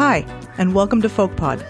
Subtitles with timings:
[0.00, 0.24] Hi,
[0.56, 1.62] and welcome to FolkPod.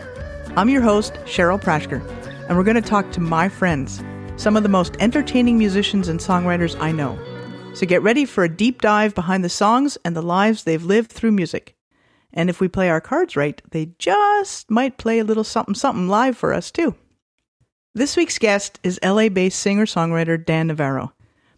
[0.56, 2.00] I'm your host, Cheryl Prashker,
[2.48, 4.04] and we're going to talk to my friends,
[4.36, 7.18] some of the most entertaining musicians and songwriters I know.
[7.74, 11.10] So get ready for a deep dive behind the songs and the lives they've lived
[11.10, 11.74] through music.
[12.32, 16.06] And if we play our cards right, they just might play a little something something
[16.06, 16.94] live for us too.
[17.96, 21.14] This week's guest is LA based singer songwriter Dan Navarro,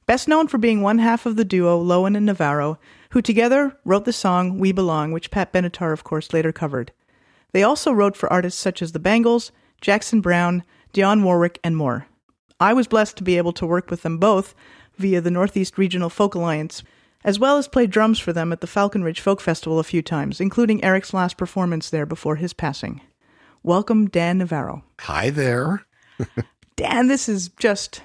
[0.06, 2.78] best known for being one half of the duo Lowen and Navarro,
[3.12, 6.92] who together wrote the song We Belong, which Pat Benatar, of course, later covered.
[7.52, 9.52] They also wrote for artists such as the Bangles,
[9.82, 12.06] Jackson Browne, Dionne Warwick, and more.
[12.58, 14.54] I was blessed to be able to work with them both
[14.96, 16.82] via the Northeast Regional Folk Alliance,
[17.22, 20.00] as well as play drums for them at the Falcon Ridge Folk Festival a few
[20.00, 23.02] times, including Eric's last performance there before his passing.
[23.62, 24.84] Welcome, Dan Navarro.
[25.00, 25.84] Hi there.
[26.76, 28.00] Dan, this is just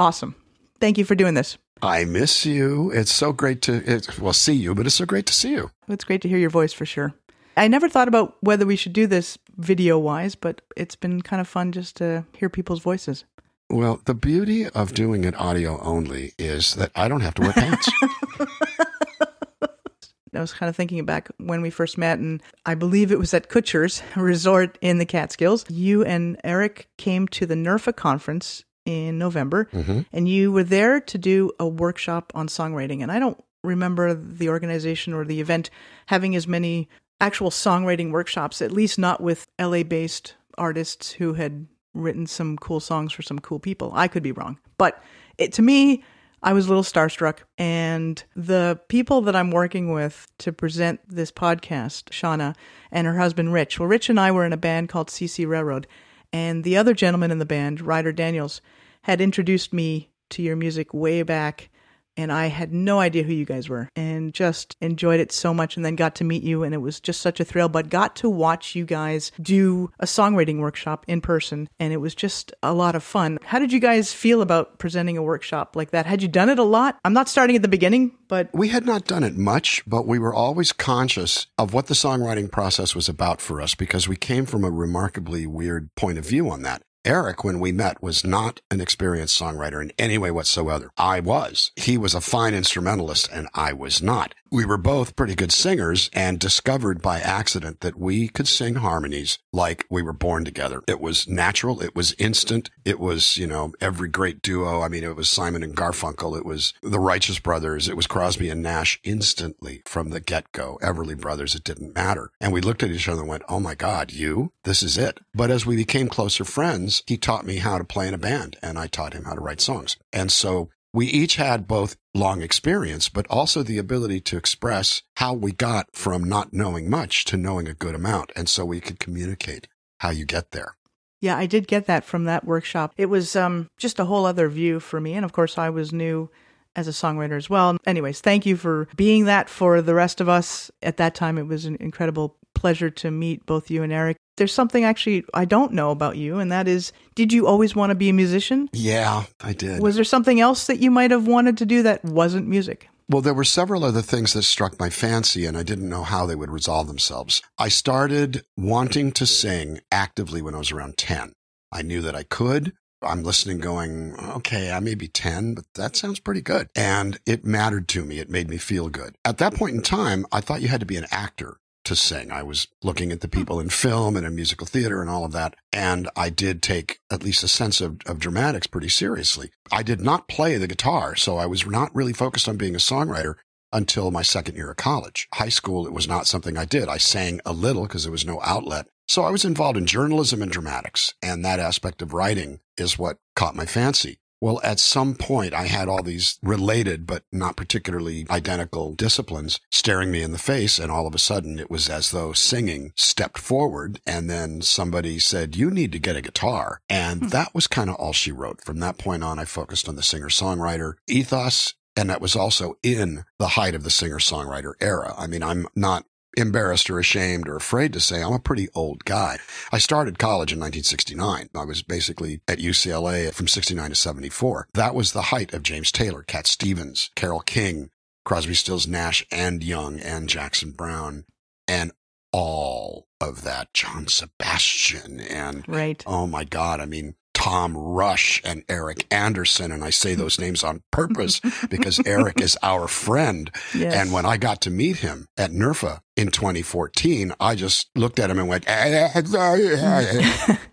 [0.00, 0.34] awesome.
[0.80, 1.58] Thank you for doing this.
[1.82, 2.90] I miss you.
[2.90, 5.70] It's so great to it, well see you, but it's so great to see you.
[5.88, 7.14] It's great to hear your voice for sure.
[7.56, 11.40] I never thought about whether we should do this video wise, but it's been kind
[11.40, 13.24] of fun just to hear people's voices.
[13.70, 17.52] Well, the beauty of doing it audio only is that I don't have to wear
[17.52, 17.90] pants.
[20.34, 23.34] I was kind of thinking back when we first met, and I believe it was
[23.34, 25.64] at Kutsher's Resort in the Catskills.
[25.68, 30.00] You and Eric came to the NERFA conference in November, Mm-hmm.
[30.12, 33.02] and you were there to do a workshop on songwriting.
[33.02, 35.68] And I don't remember the organization or the event
[36.06, 36.88] having as many
[37.20, 42.80] actual songwriting workshops, at least not with LA based artists who had written some cool
[42.80, 43.90] songs for some cool people.
[43.94, 44.58] I could be wrong.
[44.78, 45.02] But
[45.36, 46.02] it, to me,
[46.42, 47.38] I was a little starstruck.
[47.58, 52.54] And the people that I'm working with to present this podcast, Shauna
[52.90, 55.86] and her husband Rich, well, Rich and I were in a band called CC Railroad.
[56.32, 58.60] And the other gentleman in the band, Ryder Daniels,
[59.02, 61.70] had introduced me to your music way back.
[62.16, 65.76] And I had no idea who you guys were and just enjoyed it so much
[65.76, 66.64] and then got to meet you.
[66.64, 70.04] And it was just such a thrill, but got to watch you guys do a
[70.04, 71.68] songwriting workshop in person.
[71.78, 73.38] And it was just a lot of fun.
[73.44, 76.06] How did you guys feel about presenting a workshop like that?
[76.06, 76.98] Had you done it a lot?
[77.04, 80.18] I'm not starting at the beginning, but We had not done it much, but we
[80.18, 84.44] were always conscious of what the songwriting process was about for us because we came
[84.44, 86.82] from a remarkably weird point of view on that.
[87.08, 90.90] Eric, when we met, was not an experienced songwriter in any way whatsoever.
[90.98, 91.72] I was.
[91.74, 94.34] He was a fine instrumentalist and I was not.
[94.50, 99.38] We were both pretty good singers and discovered by accident that we could sing harmonies
[99.52, 100.82] like we were born together.
[100.88, 101.82] It was natural.
[101.82, 102.70] It was instant.
[102.84, 104.80] It was, you know, every great duo.
[104.80, 106.38] I mean, it was Simon and Garfunkel.
[106.38, 107.88] It was the Righteous Brothers.
[107.88, 110.78] It was Crosby and Nash instantly from the get go.
[110.82, 111.54] Everly Brothers.
[111.54, 112.30] It didn't matter.
[112.40, 114.52] And we looked at each other and went, Oh my God, you?
[114.64, 115.20] This is it.
[115.34, 118.56] But as we became closer friends, he taught me how to play in a band
[118.62, 119.96] and I taught him how to write songs.
[120.10, 125.32] And so we each had both long experience, but also the ability to express how
[125.32, 128.32] we got from not knowing much to knowing a good amount.
[128.34, 129.68] And so we could communicate
[130.00, 130.74] how you get there.
[131.20, 132.94] Yeah, I did get that from that workshop.
[132.96, 135.14] It was um, just a whole other view for me.
[135.14, 136.30] And of course, I was new
[136.74, 137.76] as a songwriter as well.
[137.86, 140.68] Anyways, thank you for being that for the rest of us.
[140.82, 144.16] At that time, it was an incredible pleasure to meet both you and Eric.
[144.38, 147.90] There's something actually I don't know about you, and that is did you always want
[147.90, 148.68] to be a musician?
[148.72, 149.82] Yeah, I did.
[149.82, 152.88] Was there something else that you might have wanted to do that wasn't music?
[153.10, 156.26] Well, there were several other things that struck my fancy, and I didn't know how
[156.26, 157.40] they would resolve themselves.
[157.58, 161.32] I started wanting to sing actively when I was around 10.
[161.72, 162.74] I knew that I could.
[163.00, 166.68] I'm listening going, okay, I may be 10, but that sounds pretty good.
[166.76, 168.18] And it mattered to me.
[168.18, 169.14] It made me feel good.
[169.24, 171.56] At that point in time, I thought you had to be an actor
[171.88, 172.30] to sing.
[172.30, 175.32] I was looking at the people in film and in musical theater and all of
[175.32, 175.54] that.
[175.72, 179.50] And I did take at least a sense of, of dramatics pretty seriously.
[179.72, 182.78] I did not play the guitar, so I was not really focused on being a
[182.78, 183.34] songwriter
[183.72, 185.28] until my second year of college.
[185.34, 186.88] High school, it was not something I did.
[186.88, 188.86] I sang a little because there was no outlet.
[189.06, 193.18] So I was involved in journalism and dramatics, and that aspect of writing is what
[193.34, 194.18] caught my fancy.
[194.40, 200.10] Well, at some point, I had all these related but not particularly identical disciplines staring
[200.10, 200.78] me in the face.
[200.78, 204.00] And all of a sudden, it was as though singing stepped forward.
[204.06, 206.80] And then somebody said, You need to get a guitar.
[206.88, 207.28] And hmm.
[207.28, 208.64] that was kind of all she wrote.
[208.64, 211.74] From that point on, I focused on the singer songwriter ethos.
[211.96, 215.14] And that was also in the height of the singer songwriter era.
[215.18, 216.04] I mean, I'm not
[216.36, 219.38] embarrassed or ashamed or afraid to say I'm a pretty old guy.
[219.72, 221.48] I started college in 1969.
[221.54, 224.68] I was basically at UCLA from 69 to 74.
[224.74, 227.90] That was the height of James Taylor, Cat Stevens, Carole King,
[228.24, 231.24] Crosby, Stills, Nash, and Young, and Jackson Browne,
[231.66, 231.92] and
[232.32, 236.04] all of that John Sebastian and Right.
[236.06, 239.70] oh my God, I mean, Tom Rush and Eric Andersen.
[239.70, 241.40] And I say those names on purpose
[241.70, 243.50] because Eric is our friend.
[243.72, 243.94] Yes.
[243.94, 248.28] And when I got to meet him at NERFA in 2014, I just looked at
[248.28, 248.64] him and went,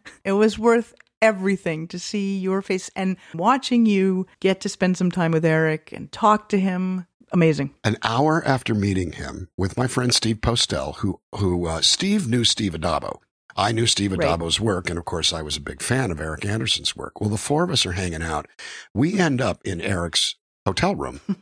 [0.25, 5.11] it was worth everything to see your face and watching you get to spend some
[5.11, 7.05] time with Eric and talk to him.
[7.31, 7.75] Amazing.
[7.83, 12.43] An hour after meeting him with my friend Steve Postell, who, who, uh, Steve knew
[12.43, 13.19] Steve Addabbo.
[13.55, 14.21] I knew Steve Right.
[14.21, 17.21] Addabbo's work, and of course, I was a big fan of Eric Andersen's work.
[17.21, 18.47] Well, the four of us are hanging out.
[18.93, 20.35] We end up in Eric's
[20.65, 21.21] hotel room.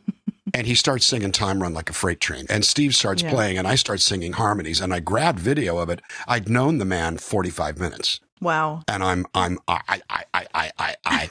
[0.54, 2.46] And he starts singing Time Run Like a Freight Train.
[2.48, 3.30] And Steve starts Yeah.
[3.30, 4.80] playing, and I start singing harmonies.
[4.80, 6.00] And I grabbed video of it.
[6.28, 8.20] I'd known the man 45 minutes.
[8.40, 8.82] Wow.
[8.86, 10.24] And I'm, I'm, I, I, I,
[10.54, 11.30] I, I, I,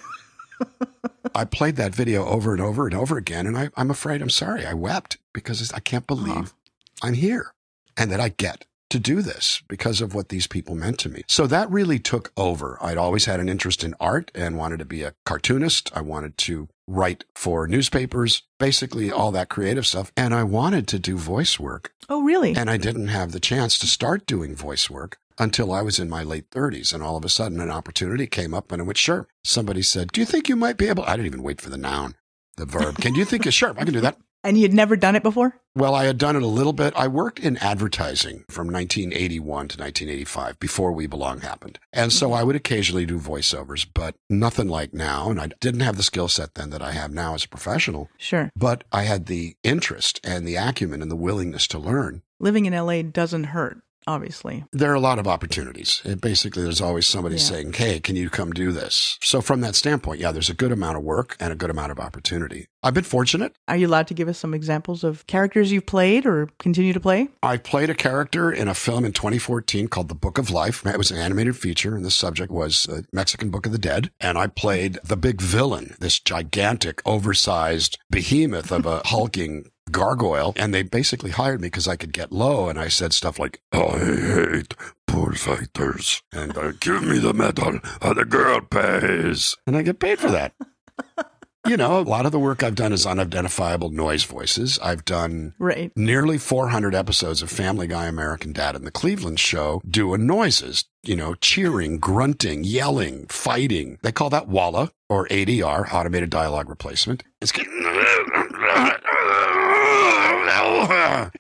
[1.36, 1.46] I.
[1.46, 3.48] Played that video over and over and over again.
[3.48, 6.22] And I, I'm afraid, I'm sorry, I wept because I can't uh-huh.
[6.22, 6.54] believe
[7.02, 7.54] I'm here
[7.96, 11.24] and that I get to do this because of what these people meant to me.
[11.28, 12.78] So that really took over.
[12.80, 15.92] I'd always had an interest in art and wanted to be a cartoonist.
[15.96, 20.12] I wanted to write for newspapers, basically all that creative stuff.
[20.16, 21.92] And I wanted to do voice work.
[22.08, 22.56] Oh, really?
[22.56, 26.08] And I didn't have the chance to start doing voice work until I was in
[26.08, 26.94] my late 30s.
[26.94, 29.28] And all of a sudden, an opportunity came up and I went, sure.
[29.44, 31.04] Somebody said, Do you think you might be able?
[31.04, 32.16] I didn't even wait for the noun,
[32.58, 32.98] the verb.
[32.98, 33.48] Can you think?
[33.48, 34.18] Of, sure, I can do that.
[34.44, 35.60] And you'd never done it before?
[35.76, 36.94] Well, I had done it a little bit.
[36.96, 41.80] I worked in advertising from 1981 to 1985 before We Belong happened.
[41.92, 45.30] And so I would occasionally do voiceovers, but nothing like now.
[45.32, 48.10] And I didn't have the skill set then that I have now as a professional,
[48.18, 48.52] Sure.
[48.56, 52.22] but I had the interest and the acumen and the willingness to learn.
[52.40, 54.66] Living in LA doesn't hurt, obviously.
[54.72, 56.02] There are a lot of opportunities.
[56.06, 57.42] It basically, there's always somebody Yeah.
[57.42, 59.18] saying, Hey, can you come do this?
[59.24, 61.92] So from that standpoint, yeah, there's a good amount of work and a good amount
[61.92, 62.68] of opportunity.
[62.84, 63.56] I've been fortunate.
[63.70, 67.00] Are you allowed to give us some examples of characters you've played or continue to
[67.00, 67.30] play?
[67.42, 70.86] I played a character in a film in 2014 called The Book of Life.
[70.86, 74.12] It was an animated feature, and the subject was the Mexican Book of the Dead.
[74.20, 80.54] And I played the big villain, this gigantic, oversized behemoth of a hulking gargoyle.
[80.58, 82.68] And they basically hired me because I could get low.
[82.68, 84.76] And I said stuff like, I hate
[85.08, 86.22] poor fighters.
[86.34, 89.56] And uh, give me the medal, or the girl pays.
[89.66, 90.54] And I get paid for that.
[91.66, 94.78] You know, a lot of the work I've done is unidentifiable noise voices.
[94.80, 95.94] I've done Right.
[95.96, 101.16] nearly 400 episodes of Family Guy, American Dad, and The Cleveland Show doing noises, you
[101.16, 103.98] know, cheering, grunting, yelling, fighting.
[104.04, 107.24] They call that walla or ADR, automated dialogue replacement.
[107.42, 107.72] It's getting.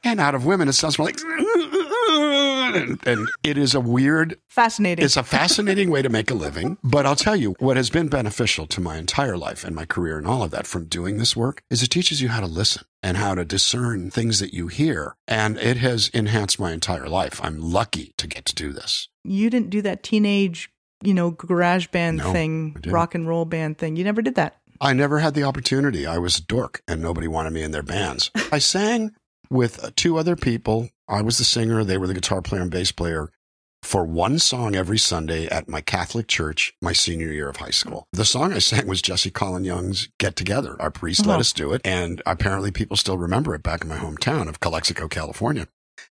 [0.06, 1.20] and out of women, it sounds more like,
[2.74, 5.04] and, and it is a weird Fascinating.
[5.06, 6.78] it's a fascinating way to make a living.
[6.84, 10.18] But I'll tell you what has been beneficial to my entire life and my career
[10.18, 12.84] and all of that from doing this work is it teaches you how to listen
[13.02, 15.16] and how to discern things that you hear.
[15.28, 17.40] And it has enhanced my entire life.
[17.44, 19.10] I'm lucky to get to do this.
[19.24, 20.70] you didn't do that teenage,
[21.04, 23.96] you know, garage band No, thing, rock and roll band thing.
[23.96, 24.58] You never did that.
[24.82, 26.06] I never had the opportunity.
[26.06, 28.32] I was a dork and nobody wanted me in their bands.
[28.52, 29.12] I sang
[29.50, 30.90] with two other people.
[31.14, 31.84] I was the singer.
[31.84, 33.30] They were the guitar player and bass player
[33.84, 38.08] for one song every Sunday at my Catholic church my senior year of high school.
[38.14, 40.76] The song I sang was Jesse Colin Young's Get Together.
[40.82, 41.32] Our priest Uh-huh.
[41.32, 41.82] let us do it.
[41.86, 45.68] And apparently people still remember it back in my hometown of Calexico, California.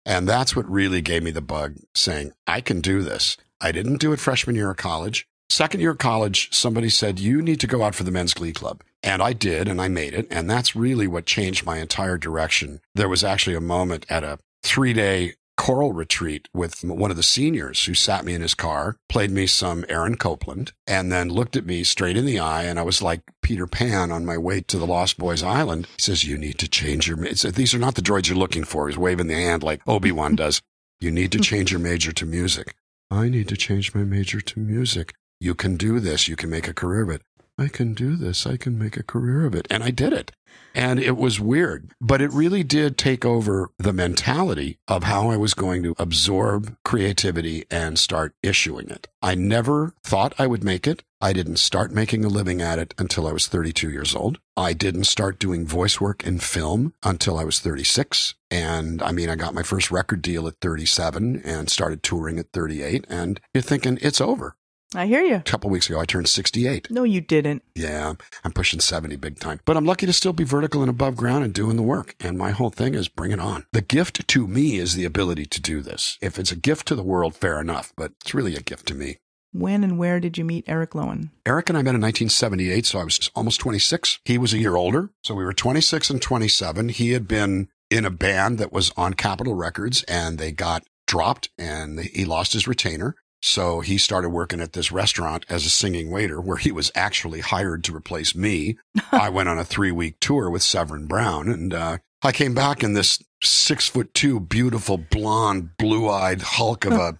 [0.05, 3.37] And that's what really gave me the bug saying, I can do this.
[3.61, 5.27] I didn't do it freshman year of college.
[5.49, 8.53] Second year of college, somebody said, You need to go out for the men's glee
[8.53, 8.81] club.
[9.01, 10.27] And I did, and I made it.
[10.29, 12.81] And that's really what changed my entire direction.
[12.95, 17.23] There was actually a moment at a three day choral retreat with one of the
[17.23, 21.57] seniors who sat me in his car, played me some Aaron Copland, and then looked
[21.57, 22.63] at me straight in the eye.
[22.63, 25.85] And I was like Peter Pan on my way to the Lost Boys Island.
[25.97, 27.17] He says, You need to change your.
[27.17, 28.87] ma-" He uh, said, These are not the droids you're looking for.
[28.87, 30.61] He's waving the hand like Obi Wan does.
[31.01, 32.75] You need to change your major to music.
[33.09, 35.13] I need to change my major to music.
[35.39, 36.27] You can do this.
[36.27, 37.21] You can make a career of it.
[37.57, 38.45] I can do this.
[38.45, 39.65] I can make a career of it.
[39.69, 40.33] And I did it.
[40.75, 45.37] And it was weird, but it really did take over the mentality of how I
[45.37, 49.07] was going to absorb creativity and start issuing it.
[49.21, 51.03] I never thought I would make it.
[51.21, 54.39] I didn't start making a living at it until I was 32 years old.
[54.55, 58.35] I didn't start doing voice work in film until I was 36.
[58.49, 62.51] And I mean, I got my first record deal at 37 and started touring at
[62.53, 63.05] 38.
[63.09, 64.55] And you're thinking it's over.
[64.95, 65.35] I hear you.
[65.35, 66.89] A couple weeks ago, I turned 68.
[66.89, 67.63] No, you didn't.
[67.75, 69.59] Yeah, I'm pushing 70 big time.
[69.65, 72.15] But I'm lucky to still be vertical and above ground and doing the work.
[72.19, 73.67] And my whole thing is bring it on.
[73.71, 76.17] The gift to me is the ability to do this.
[76.21, 78.95] If it's a gift to the world, fair enough, but it's really a gift to
[78.95, 79.17] me.
[79.51, 81.29] When and where did you meet Eric Lowen?
[81.45, 84.19] Eric and I met in 1978, so I was almost 26.
[84.25, 86.89] He was a year older, so we were 26 and 27.
[86.89, 91.49] He had been in a band that was on Capitol Records and they got dropped
[91.57, 93.15] and he lost his retainer.
[93.41, 97.39] So he started working at this restaurant as a singing waiter where he was actually
[97.39, 98.77] hired to replace me.
[99.11, 102.83] I went on a three week tour with Severin Browne and, uh, I came back
[102.83, 107.17] in this six foot two, beautiful, blonde, blue eyed hulk of a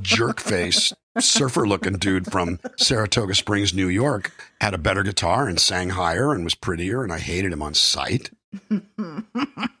[0.00, 5.60] jerk face surfer looking dude from Saratoga Springs, New York, had a better guitar and
[5.60, 7.02] sang higher and was prettier.
[7.02, 8.30] And I hated him on sight.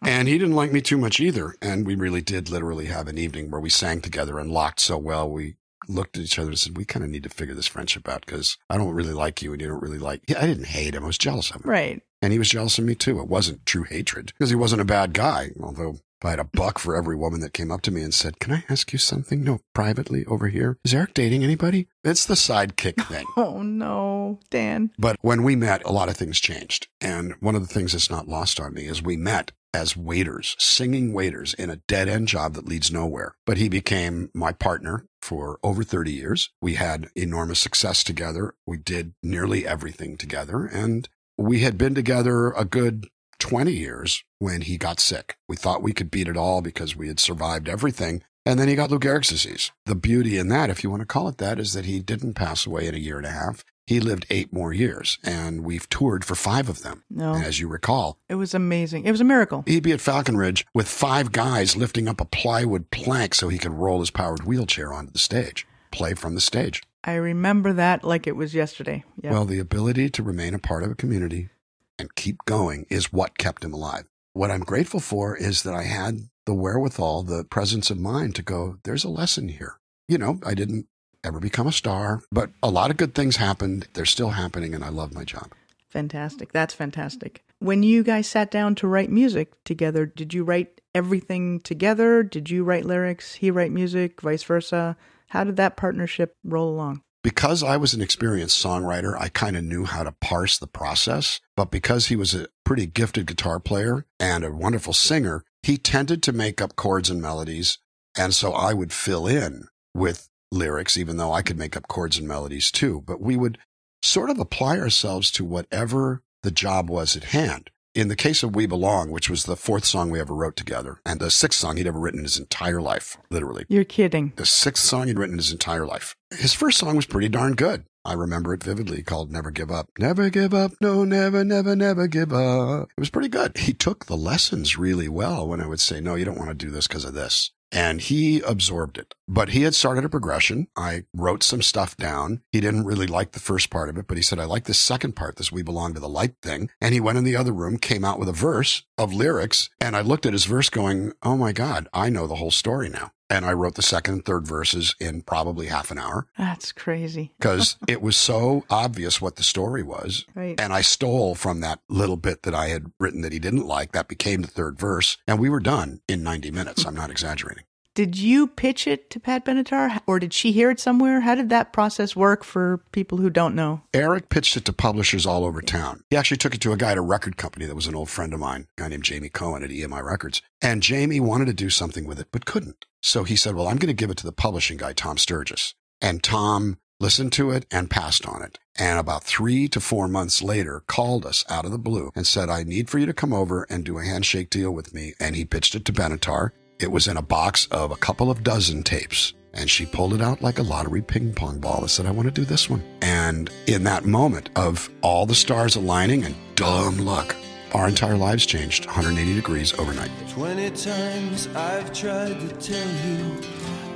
[0.02, 1.54] And he didn't like me too much either.
[1.60, 4.98] And we really did literally have an evening where we sang together and locked so
[4.98, 5.30] well.
[5.30, 5.56] We
[5.88, 8.24] looked at each other and said, we kind of need to figure this friendship out
[8.26, 10.94] because I don't really like you and you don't really like, yeah, I didn't hate
[10.94, 11.04] him.
[11.04, 11.70] I was jealous of him.
[11.70, 12.02] Right.
[12.22, 13.20] And he was jealous of me too.
[13.20, 15.50] It wasn't true hatred because he wasn't a bad guy.
[15.60, 15.90] Although
[16.24, 18.38] if I had a buck for every woman that came up to me and said,
[18.38, 19.44] can I ask you something?
[19.44, 20.78] No, privately over here.
[20.84, 21.88] Is Eric dating anybody?
[22.02, 23.26] It's the sidekick thing.
[23.36, 24.90] Oh no, Dan.
[24.98, 26.88] But when we met, a lot of things changed.
[27.00, 30.56] And one of the things that's not lost on me is we met as waiters,
[30.58, 33.34] singing waiters in a dead end job that leads nowhere.
[33.44, 36.50] But he became my partner for over 30 years.
[36.62, 38.54] We had enormous success together.
[38.66, 40.64] We did nearly everything together.
[40.64, 43.08] And we had been together a good
[43.40, 45.36] 20 years when he got sick.
[45.48, 48.22] We thought we could beat it all because we had survived everything.
[48.46, 49.72] And then he got Lou Gehrig's disease.
[49.86, 52.34] The beauty in that, if you want to call it that, is that he didn't
[52.34, 53.64] pass away in a year and a half.
[53.86, 57.04] He lived eight more years, and we've toured for five of them.
[57.10, 57.34] No.
[57.34, 59.04] As you recall, It was amazing.
[59.04, 59.62] It was a miracle.
[59.66, 63.58] he'd be at Falcon Ridge with five guys lifting up a plywood plank so he
[63.58, 66.82] could roll his powered wheelchair onto the stage, play from the stage.
[67.04, 69.04] I remember that like it was yesterday.
[69.22, 69.32] Yeah.
[69.32, 71.50] Well, the ability to remain a part of a community
[71.98, 74.04] and keep going is what kept him alive.
[74.32, 78.42] What I'm grateful for is that I had the wherewithal, the presence of mind to
[78.42, 79.78] go, there's a lesson here.
[80.08, 80.86] You know, I didn't
[81.24, 83.88] ever become a star, but a lot of good things happened.
[83.94, 85.52] They're still happening, and I love my job.
[85.88, 86.52] fantastic.
[86.52, 87.44] That's fantastic.
[87.60, 92.22] When you guys sat down to write music together, did you write everything together?
[92.22, 93.34] Did you write lyrics?
[93.34, 94.96] He write music, vice versa?
[95.28, 97.02] How did that partnership roll along?
[97.22, 101.40] Because I was an experienced songwriter, I kind of knew how to parse the process.
[101.56, 106.22] But because he was a pretty gifted guitar player and a wonderful singer, he tended
[106.24, 107.78] to make up chords and melodies.
[108.16, 112.18] And so I would fill in with lyrics, even though I could make up chords
[112.18, 113.02] and melodies too.
[113.06, 113.58] But we would
[114.02, 117.70] sort of apply ourselves to whatever the job was at hand.
[117.94, 121.00] In the case of We Belong, which was the fourth song we ever wrote together,
[121.06, 124.32] and the sixth song he'd ever written in his entire life, literally You're kidding.
[124.34, 126.16] the sixth song he'd written in his entire life.
[126.36, 127.84] His first song was pretty darn good.
[128.04, 129.88] I remember it vividly called Never Give Up.
[129.98, 130.72] Never give up.
[130.80, 132.88] No, never, never, never give up.
[132.98, 133.56] It was pretty good.
[133.56, 136.54] He took the lessons really well when I would say, no, you don't want to
[136.66, 137.52] do this because of this.
[137.72, 139.14] And he absorbed it.
[139.26, 140.68] But he had started a progression.
[140.76, 142.42] I wrote some stuff down.
[142.52, 144.78] He didn't really like the first part of it, but he said, I like this
[144.78, 146.70] second part, this We Belong to the Light thing.
[146.80, 149.70] And he went in the other room, came out with a verse of lyrics.
[149.80, 152.88] And I looked at his verse going, oh my God, I know the whole story
[152.88, 153.10] now.
[153.30, 157.32] And I wrote the second and third verses in probably half an hour That's crazy.
[157.38, 160.24] because it was so obvious what the story was.
[160.34, 160.60] Right.
[160.60, 163.92] And I stole from that little bit that I had written that he didn't like.
[163.92, 165.16] That became the third verse.
[165.26, 166.84] And we were done in 90 minutes.
[166.86, 167.64] I'm not exaggerating.
[167.94, 171.20] Did you pitch it to Pat Benatar or did she hear it somewhere?
[171.20, 173.82] How did that process work for people who don't know?
[173.94, 176.02] Eric pitched it to publishers all over town.
[176.10, 178.10] He actually took it to a guy at a record company that was an old
[178.10, 180.42] friend of mine, a guy named Jamie Cohen at EMI Records.
[180.60, 182.84] And Jamie wanted to do something with it, but couldn't.
[183.00, 185.74] So he said, Well, I'm going to give it to the publishing guy, Tom Sturges.
[186.00, 188.58] And Tom listened to it and passed on it.
[188.76, 192.48] And about three to four months later, called us out of the blue and said,
[192.48, 195.14] I need for you to come over and do a handshake deal with me.
[195.20, 196.50] And he pitched it to Benatar.
[196.84, 199.32] It was in a box of a couple of dozen tapes.
[199.54, 202.26] And she pulled it out like a lottery ping pong ball and said, I want
[202.26, 202.84] to do this one.
[203.00, 207.34] And in that moment of all the stars aligning and dumb luck,
[207.72, 210.10] our entire lives changed 180 degrees overnight.
[210.28, 213.40] Twenty times I've tried to tell you,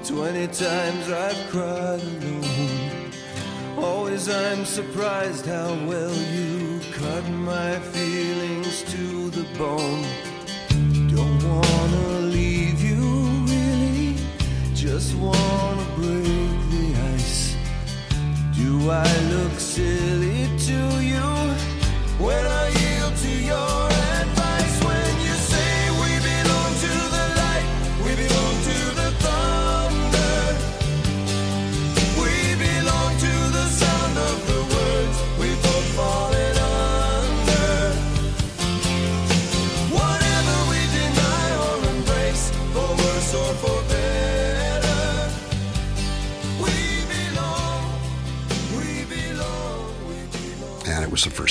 [0.03, 3.13] twenty times I've cried alone.
[3.77, 10.07] Always I'm surprised how well you cut my feelings to the bone.
[11.15, 11.88] Don't wanna
[14.99, 17.55] just wanna break the ice.
[18.57, 20.79] Do I look silly to
[21.11, 21.29] you
[22.19, 22.88] when I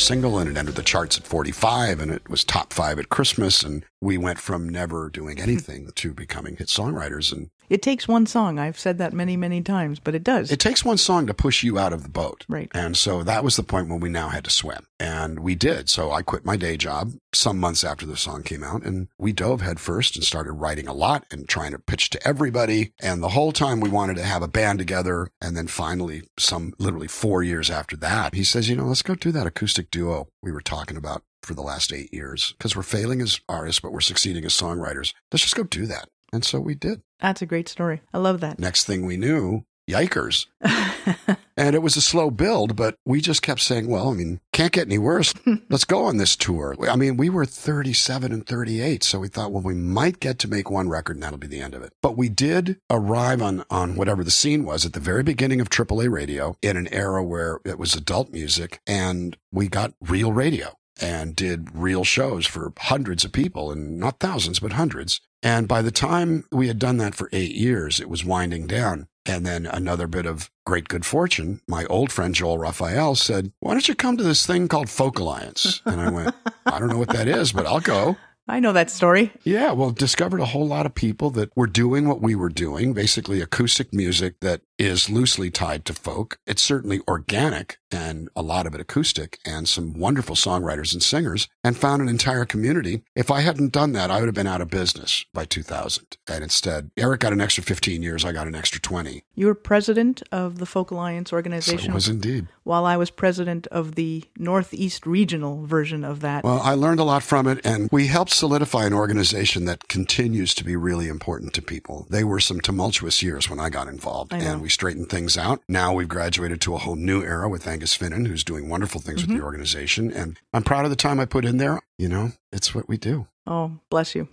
[0.07, 3.61] single and it entered the charts at 45 and it was top five at Christmas.
[3.61, 7.33] And we went from never doing anything to becoming hit songwriters.
[7.33, 8.59] And It takes one song.
[8.59, 10.51] I've said that many, many times, but it does.
[10.51, 12.45] it takes one song to push you out of the boat.
[12.47, 12.71] Right.
[12.73, 14.85] And so that was the point when we now had to swim.
[14.99, 15.89] And we did.
[15.89, 19.33] So I quit my day job some months after the song came out and we
[19.33, 22.93] dove headfirst and started writing a lot and trying to pitch to everybody.
[23.01, 25.29] And the whole time we wanted to have a band together.
[25.41, 29.15] And then finally, some literally four years after that, he says, you know, let's go
[29.15, 32.83] do that acoustic duo we were talking about for the last eight years because we're
[32.83, 35.13] failing as artists, but we're succeeding as songwriters.
[35.31, 36.09] Let's just go do that.
[36.31, 37.01] And so we did.
[37.19, 38.01] That's a great story.
[38.13, 38.59] I love that.
[38.59, 40.45] Next thing we knew, yikers.
[41.57, 44.71] And it was a slow build, but we just kept saying, well, I mean, can't
[44.71, 45.33] get any worse.
[45.69, 46.75] Let's go on this tour.
[46.87, 49.03] I mean, we were 37 and 38.
[49.03, 51.61] So we thought, well, we might get to make one record and that'll be the
[51.61, 51.93] end of it.
[52.03, 55.69] But we did arrive on, on whatever the scene was at the very beginning of
[55.69, 60.77] AAA radio in an era where it was adult music and we got real radio
[60.99, 65.21] and did real shows for hundreds of people and not thousands, but hundreds.
[65.43, 69.07] And by the time we had done that for eight years, it was winding down.
[69.25, 71.61] And then another bit of great good fortune.
[71.67, 75.19] My old friend Joel Rafael said, Why don't you come to this thing called Folk
[75.19, 75.81] Alliance?
[75.85, 76.35] And I went,
[76.65, 78.15] I don't know what that is, but I'll go.
[78.47, 79.31] I know that story.
[79.43, 82.93] Yeah, well, discovered a whole lot of people that were doing what we were doing,
[82.93, 86.39] basically acoustic music that is loosely tied to folk.
[86.45, 91.47] It's certainly organic and a lot of it acoustic and some wonderful songwriters and singers
[91.63, 93.03] and found an entire community.
[93.15, 96.17] If I hadn't done that, I would have been out of business by 2000.
[96.27, 98.25] And instead, Eric got an extra 15 years.
[98.25, 99.23] I got an extra 20.
[99.35, 102.47] You were president of the Folk Alliance organization was indeed.
[102.63, 106.43] while I was president of the Northeast regional version of that.
[106.43, 110.53] Well, I learned a lot from it, and we helped solidify an organization that continues
[110.55, 112.05] to be really important to people.
[112.09, 115.61] They were some tumultuous years when I got involved, I and we straightened things out.
[115.67, 119.21] Now we've graduated to a whole new era with Aengus Finnan, who's doing wonderful things
[119.21, 119.45] with the mm-hmm.
[119.45, 121.79] organization, and I'm proud of the time I put in there.
[121.97, 123.27] You know, it's what we do.
[123.47, 124.27] oh, bless you.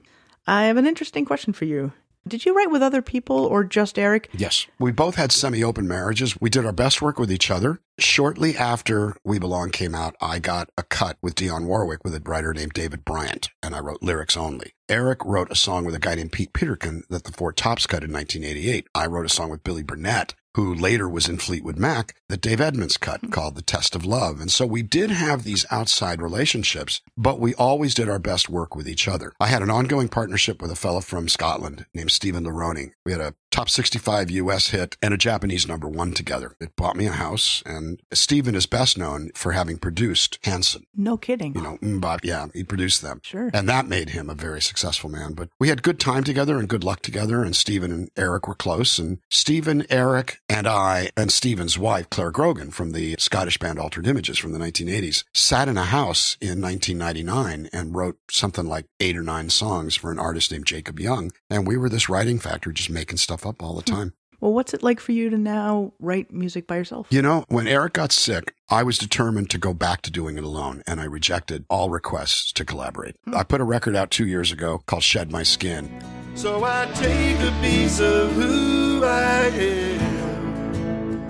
[0.46, 1.92] I have an interesting question for you.
[2.26, 4.30] Did you write with other people or just Eric?
[4.32, 4.66] Yes.
[4.78, 6.40] We both had semi open marriages.
[6.40, 7.80] We did our best work with each other.
[7.98, 12.22] Shortly after We Belong came out, I got a cut with Dionne Warwick with a
[12.24, 14.72] writer named David Bryant, and I wrote lyrics only.
[14.88, 18.02] Eric wrote a song with a guy named Pete Peterkin that the Four Tops cut
[18.02, 18.88] in 1988.
[18.94, 22.60] I wrote a song with Billy Burnette, who later was in Fleetwood Mac, that Dave
[22.60, 23.30] Edmunds cut hmm.
[23.30, 24.40] called The Test of Love.
[24.40, 28.74] And so we did have these outside relationships, but we always did our best work
[28.74, 29.32] with each other.
[29.40, 32.92] I had an ongoing partnership with a fellow from Scotland named Stephen Lironi.
[33.04, 36.56] We had a top 65 US hit and a Japanese number one together.
[36.58, 40.86] It bought me a house, and Stephen is best known for having produced Hanson.
[40.96, 41.54] No kidding.
[41.54, 43.20] You know, mm, Mbop, yeah, he produced them.
[43.22, 43.52] Sure.
[43.54, 45.34] And that made him a very successful man.
[45.34, 47.44] But we had good time together and good luck together.
[47.44, 48.98] And Stephen and Eric were close.
[48.98, 54.08] And Stephen, Eric, and I, and Stephen's wife, Clare Grogan from the Scottish band Altered
[54.08, 59.16] Images from the 1980s, sat in a house in 1999 and wrote something like eight
[59.16, 61.30] or nine songs for an artist named Jacob Young.
[61.48, 63.96] And we were this writing factory just making stuff up all the hmm.
[63.96, 64.12] time.
[64.40, 67.06] Well, what's it like for you to now write music by yourself?
[67.08, 70.44] You know, when Eric got sick, I was determined to go back to doing it
[70.44, 73.16] alone, and I rejected all requests to collaborate.
[73.24, 73.36] Hmm.
[73.36, 75.90] I put a record out two years ago called Shed My Skin.
[76.34, 81.26] So I take a piece of who I am,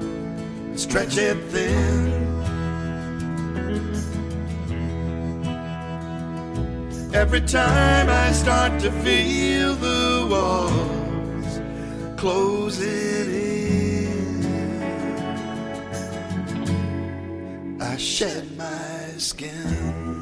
[0.77, 2.24] stretch it thin.
[7.14, 11.03] Every time I start to feel the walls
[12.16, 14.12] closing in,
[17.81, 20.14] I shed my skin.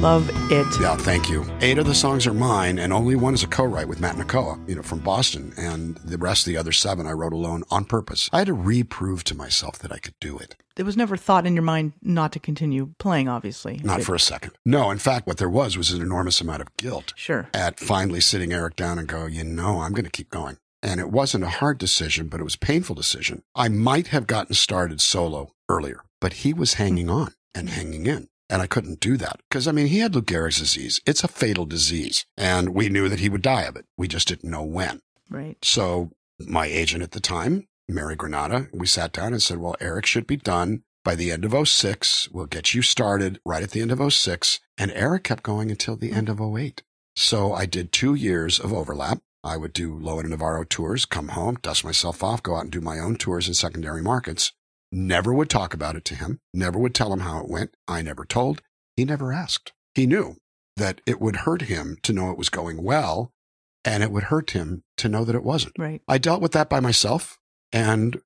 [0.00, 0.66] Love it.
[0.78, 1.44] Yeah, thank you.
[1.62, 4.58] Eight of the songs are mine, and only one is a co-write with Matt Nakoa,
[4.68, 5.54] you know, from Boston.
[5.56, 8.28] And the rest of the other seven I wrote alone on purpose.
[8.30, 10.54] I had to reprove to myself that I could do it.
[10.76, 13.80] There was never thought in your mind not to continue playing, obviously.
[13.82, 14.52] Not for a second.
[14.64, 17.48] No, in fact, what there was was an enormous amount of guilt Sure.
[17.54, 20.58] at finally sitting Eric down and go, you know, I'm going to keep going.
[20.82, 23.42] And it wasn't a hard decision, but it was a painful decision.
[23.54, 28.28] I might have gotten started solo earlier, but he was hanging on and hanging in.
[28.48, 31.00] And I couldn't do that because, I mean, he had Lou Gehrig's disease.
[31.06, 32.26] It's a fatal disease.
[32.36, 33.86] And we knew that he would die of it.
[33.96, 35.00] We just didn't know when.
[35.28, 35.56] Right.
[35.64, 40.06] So my agent at the time, Mary Granada, we sat down and said, well, Eric
[40.06, 42.28] should be done by the end of 06.
[42.32, 44.58] We'll get you started right at the end of 06.
[44.76, 46.82] And Eric kept going until the end of 08.
[47.14, 49.20] So I did two years of overlap.
[49.44, 52.72] I would do Lowen and Navarro tours, come home, dust myself off, go out and
[52.72, 54.52] do my own tours in secondary markets.
[54.90, 57.76] Never would talk about it to him, never would tell him how it went.
[57.86, 58.62] I never told.
[58.96, 59.72] He never asked.
[59.94, 60.36] He knew
[60.76, 63.32] that it would hurt him to know it was going well,
[63.84, 65.74] and it would hurt him to know that it wasn't.
[65.78, 66.02] Right.
[66.08, 67.38] I dealt with that by myself
[67.72, 68.20] and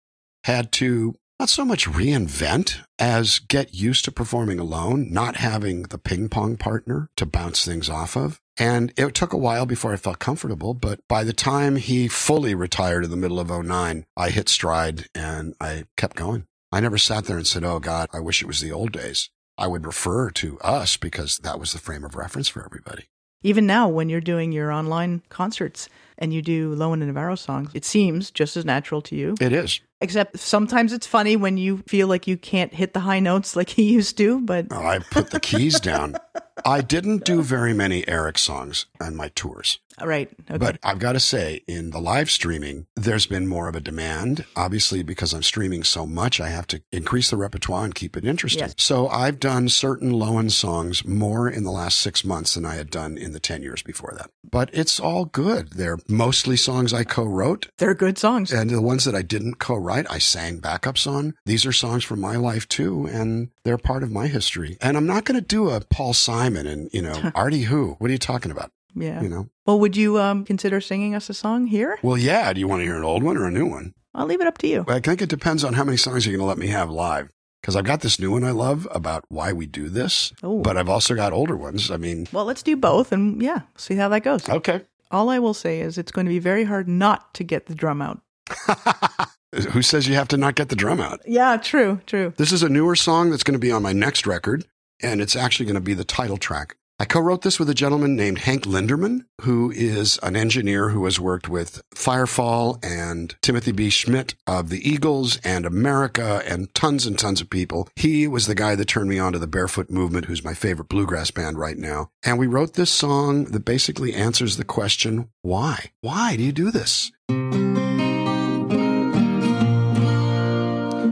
[0.44, 5.96] had to not so much reinvent as get used to performing alone, not having the
[5.96, 8.38] ping pong partner to bounce things off of.
[8.58, 12.54] And it took a while before I felt comfortable, but by the time he fully
[12.54, 16.44] retired in the middle of 09, I hit stride and I kept going.
[16.70, 19.30] I never sat there and said, Oh God, I wish it was the old days.
[19.56, 23.04] I would refer to us because that was the frame of reference for everybody.
[23.42, 25.88] Even now, when you're doing your online concerts
[26.20, 29.34] and you do Lowen and Navarro songs, it seems just as natural to you.
[29.40, 29.80] It is.
[30.02, 33.68] Except sometimes it's funny when you feel like you can't hit the high notes like
[33.78, 36.16] he used to, but Oh, I put the keys down.
[36.64, 39.78] I didn't do very many Eric songs on my tours.
[40.02, 40.28] right.
[40.50, 40.58] Okay.
[40.58, 44.44] But I've got to say, in the live streaming, there's been more of a demand.
[44.56, 48.24] Obviously, because I'm streaming so much, I have to increase the repertoire and keep it
[48.26, 48.64] interesting.
[48.64, 48.74] Yes.
[48.78, 52.90] So I've done certain Lowen songs more in the last six months than I had
[52.90, 54.30] done in the 10 years before that.
[54.50, 55.72] But it's all good.
[55.74, 57.68] They're mostly songs I co wrote.
[57.78, 58.52] They're good songs.
[58.52, 61.34] And the ones that I didn't co-write, I sang backups on.
[61.46, 64.76] These are songs from my life too, and they're part of my history.
[64.80, 67.94] And I'm not going to do a Paul Simon and, you know, Artie Who.
[67.98, 68.70] What are you talking about?
[68.94, 69.22] Yeah.
[69.22, 69.48] You know?
[69.66, 71.98] Well, would you um, consider singing us a song here?
[72.02, 72.52] Well, yeah.
[72.52, 73.94] Do you want to hear an old one or a new one?
[74.14, 74.84] I'll leave it up to you.
[74.88, 77.30] I think it depends on how many songs you're going to let me have live.
[77.60, 80.62] Because I've got this new one I love about why we do this, Oh.
[80.62, 81.90] but I've also got older ones.
[81.90, 84.48] I mean, Well, let's do both and yeah, see how that goes.
[84.48, 84.80] okay.
[85.10, 87.74] All I will say is it's going to be very hard not to get the
[87.74, 88.20] drum out.
[89.72, 91.20] Who says you have to not get the drum out?
[91.26, 92.32] Yeah, true, true.
[92.36, 94.66] This is a newer song that's going to be on my next record,
[95.02, 96.76] and it's actually going to be the title track.
[97.00, 101.06] I co wrote this with a gentleman named Hank Linderman, who is an engineer who
[101.06, 103.88] has worked with Firefall and Timothy B.
[103.88, 107.88] Schmit of the Eagles and America and tons and tons of people.
[107.96, 110.90] He was the guy that turned me on to the Barefoot Movement, who's my favorite
[110.90, 112.10] bluegrass band right now.
[112.22, 115.92] And we wrote this song that basically answers the question why?
[116.02, 117.10] Why do you do this?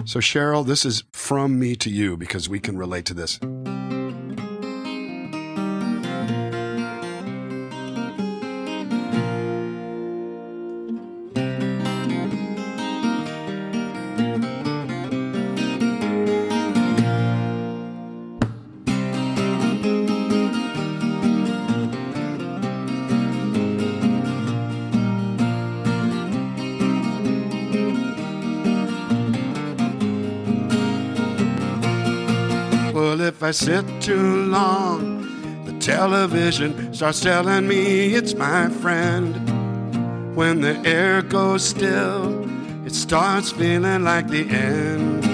[0.05, 3.41] So, Cheryl, this is from me to you because we can relate to this.
[32.99, 40.35] Well, if I sit too long, the television starts telling me it's my friend.
[40.35, 42.45] When the air goes still,
[42.85, 45.25] it starts feeling like the end.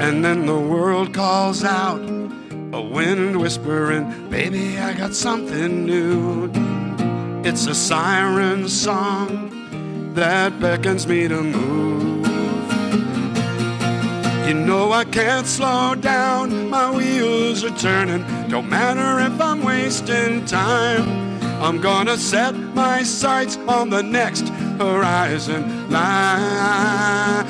[0.00, 2.00] And then the world calls out,
[2.72, 6.48] a wind whispering, Baby, I got something new.
[7.42, 12.09] It's a siren song that beckons me to move.
[14.50, 18.24] You know I can't slow down, my wheels are turning.
[18.48, 21.08] Don't matter if I'm wasting time.
[21.62, 27.46] I'm gonna set my sights on the next horizon line.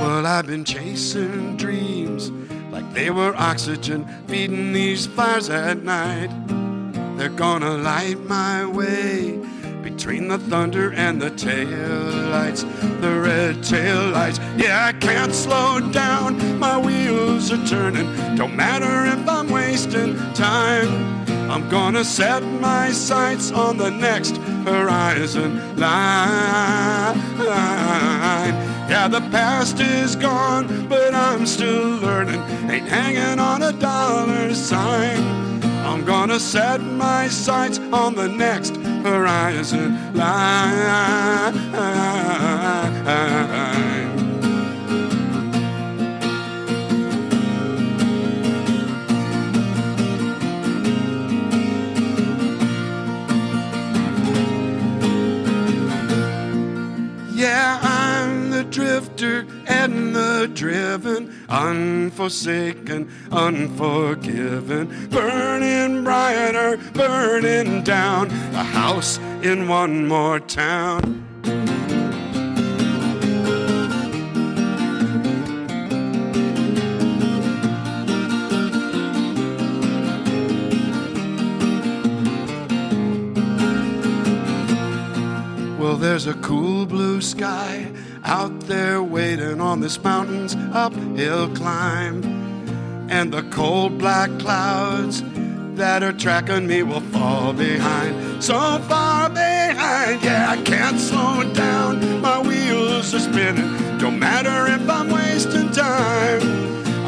[0.00, 2.30] Well, I've been chasing dreams
[2.70, 6.30] like they were oxygen, feeding these fires at night.
[7.18, 9.38] They're gonna light my way
[9.96, 12.64] between the thunder and the tail lights,
[13.00, 14.38] the red tail lights.
[14.58, 18.36] Yeah, I can't slow down, my wheels are turning.
[18.36, 20.90] Don't matter if I'm wasting time.
[21.50, 27.16] I'm gonna set my sights on the next horizon line.
[28.90, 32.42] Yeah, the past is gone, but I'm still learning.
[32.70, 35.35] Ain't hanging on a dollar sign.
[35.86, 41.54] I'm gonna set my sights on the next horizon line.
[61.66, 71.22] Unforsaken, unforgiven, burning brighter, burning down, a house in one more town.
[85.78, 87.90] Well, there's a cool blue sky
[88.24, 88.55] out
[89.26, 92.22] waiting on this mountain's uphill climb.
[93.10, 95.20] And the cold black clouds
[95.74, 98.12] that are tracking me will fall behind,
[98.42, 98.54] so
[98.88, 100.22] far behind.
[100.22, 102.20] Yeah, I can't slow down.
[102.20, 103.98] My wheels are spinning.
[103.98, 106.42] Don't matter if I'm wasting time.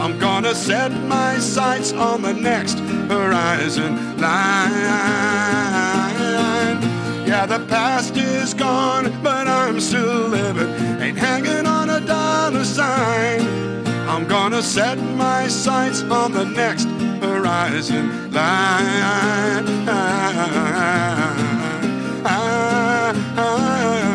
[0.02, 2.78] I'm gonna set my sights on the next
[3.14, 4.98] horizon line.
[7.28, 10.70] Yeah, the past is gone, but I'm still living.
[11.00, 11.57] Ain't hanging
[12.78, 13.40] dollar sign.
[14.08, 16.86] I'm gonna set my sights on the next
[17.20, 19.66] horizon line.
[19.88, 20.54] Ah,
[22.24, 24.07] ah, ah,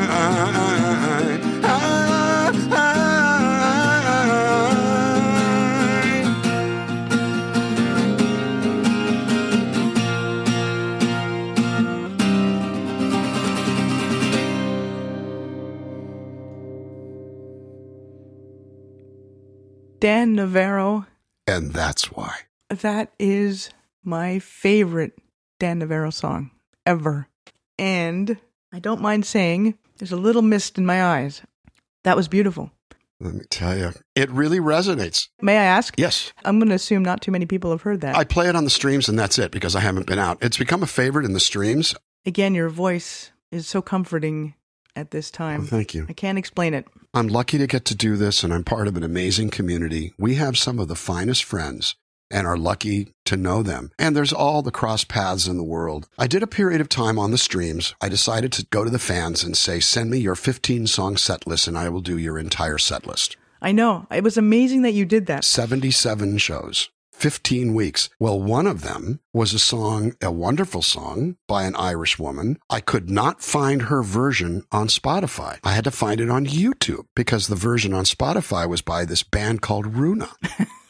[20.04, 21.06] Dan Navarro,
[21.48, 22.40] And that's why.
[22.68, 23.70] that is
[24.04, 25.18] my favorite
[25.62, 26.52] Dan Navarro song
[26.86, 27.30] ever.
[27.80, 28.36] And
[28.74, 31.42] I don't mind saying there's a little mist in my eyes.
[32.04, 32.70] That was beautiful.
[33.22, 35.30] Let me tell you, it really resonates.
[35.42, 35.94] May I ask?
[35.98, 36.34] Yes.
[36.44, 38.18] I'm going to assume not too many people have heard that.
[38.18, 40.38] I play it on the streams and that's it because I haven't been out.
[40.42, 41.96] It's become a favorite in the streams.
[42.26, 44.56] Again, your voice is so comforting
[44.96, 45.66] at this time.
[45.66, 46.06] thank you.
[46.10, 46.88] I can't explain it.
[47.14, 50.14] I'm lucky to get to do this and I'm part of an amazing community.
[50.18, 51.96] We have some of the finest friends
[52.32, 53.92] and are lucky to know them.
[54.00, 56.10] And there's all the cross paths in the world.
[56.18, 57.94] I did a period of time on the streams.
[58.02, 61.46] I decided to go to the fans and say, send me your 15 song set
[61.46, 63.38] list and I will do your entire set list.
[63.62, 64.08] I know.
[64.12, 65.46] It was amazing that you did that.
[65.46, 66.90] 77 shows.
[67.14, 68.10] 15 weeks.
[68.20, 72.58] Well, one of them was a song, a wonderful song by an Irish woman.
[72.70, 75.60] I could not find her version on Spotify.
[75.64, 79.24] I had to find it on YouTube because the version on Spotify was by this
[79.24, 80.30] band called Runa.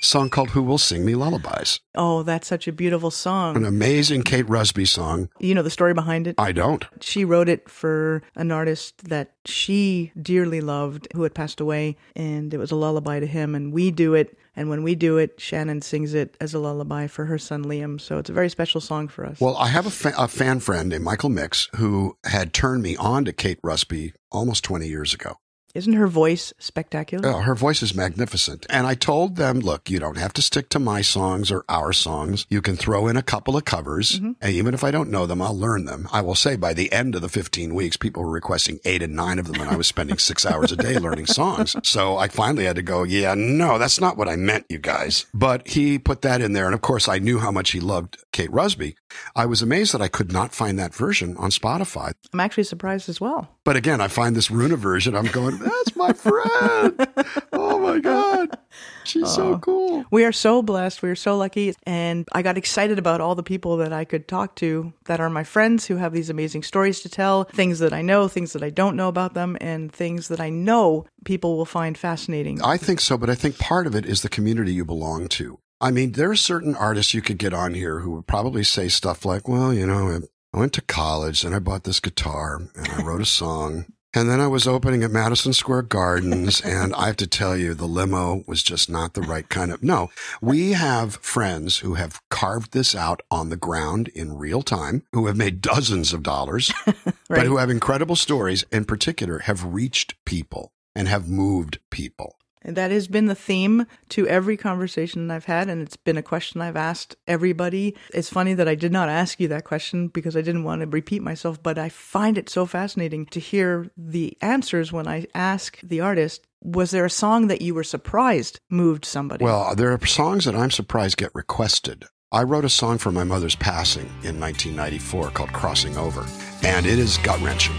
[0.00, 1.80] song called Who Will Sing Me Lullabies.
[1.94, 3.56] Oh, that's such a beautiful song.
[3.56, 5.28] An amazing Kate Rusby song.
[5.38, 6.34] You know the story behind it?
[6.38, 6.84] I don't.
[7.00, 12.52] She wrote it for an artist that she dearly loved who had passed away, and
[12.54, 13.54] it was a lullaby to him.
[13.54, 17.06] And we do it, and when we do it, Shannon sings it as a lullaby
[17.06, 18.00] for her son Liam.
[18.00, 19.40] So it's a very special song for us.
[19.40, 22.96] Well, I have a, fa- a fan friend named Michael Mix who had turned me
[22.96, 25.36] on to Kate Rusby almost 20 years ago.
[25.74, 27.26] Isn't her voice spectacular?
[27.26, 28.66] Oh, her voice is magnificent.
[28.68, 31.94] And I told them, look, you don't have to stick to my songs or our
[31.94, 32.46] songs.
[32.50, 34.18] You can throw in a couple of covers.
[34.18, 34.32] Mm-hmm.
[34.42, 36.08] And even if I don't know them, I'll learn them.
[36.12, 39.16] I will say by the end of the 15 weeks, people were requesting eight and
[39.16, 41.74] nine of them and I was spending six hours a day learning songs.
[41.84, 45.24] So I finally had to go, yeah, no, that's not what I meant, you guys.
[45.32, 46.66] But he put that in there.
[46.66, 48.96] And of course, I knew how much he loved Kate Rusby.
[49.34, 52.12] I was amazed that I could not find that version on Spotify.
[52.32, 53.48] I'm actually surprised as well.
[53.64, 55.14] But again, I find this Runa version.
[55.14, 57.06] I'm going, that's my friend.
[57.52, 58.58] oh my God.
[59.04, 59.58] She's so oh.
[59.58, 60.04] cool.
[60.10, 61.02] We are so blessed.
[61.02, 61.74] We are so lucky.
[61.84, 65.30] And I got excited about all the people that I could talk to that are
[65.30, 68.62] my friends who have these amazing stories to tell, things that I know, things that
[68.62, 72.62] I don't know about them, and things that I know people will find fascinating.
[72.62, 75.58] I think so, but I think part of it is the community you belong to.
[75.82, 78.86] I mean, there are certain artists you could get on here who would probably say
[78.86, 80.20] stuff like, well, you know,
[80.54, 83.86] I went to college and I bought this guitar and I wrote a song.
[84.14, 87.74] And then I was opening at Madison Square Gardens and I have to tell you,
[87.74, 92.20] the limo was just not the right kind of, no, we have friends who have
[92.30, 96.72] carved this out on the ground in real time, who have made dozens of dollars,
[97.28, 102.36] but who have incredible stories in particular have reached people and have moved people.
[102.64, 106.22] And that has been the theme to every conversation I've had, and it's been a
[106.22, 107.96] question I've asked everybody.
[108.14, 110.86] It's funny that I did not ask you that question because I didn't want to
[110.86, 115.80] repeat myself, but I find it so fascinating to hear the answers when I ask
[115.80, 119.44] the artist, was there a song that you were surprised moved somebody?
[119.44, 122.04] Well, there are songs that I'm surprised get requested.
[122.30, 126.26] I wrote a song for my mother's passing in 1994 called Crossing Over,
[126.62, 127.76] and it is gut wrenching.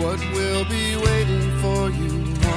[0.00, 2.14] What will be waiting for you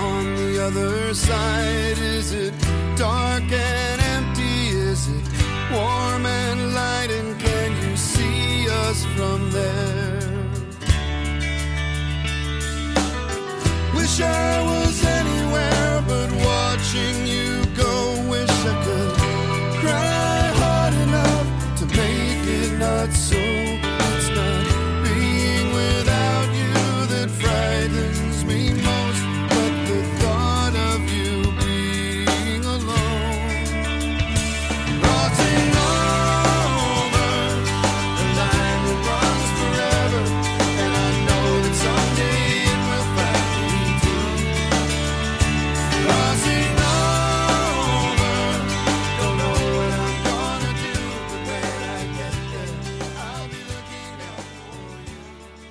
[0.08, 1.98] on the other side?
[1.98, 2.54] Is it
[2.96, 4.70] dark and empty?
[4.70, 5.26] Is it
[5.70, 7.12] warm and light?
[7.12, 10.22] And can you see us from there?
[13.94, 17.43] Wish I was anywhere but watching you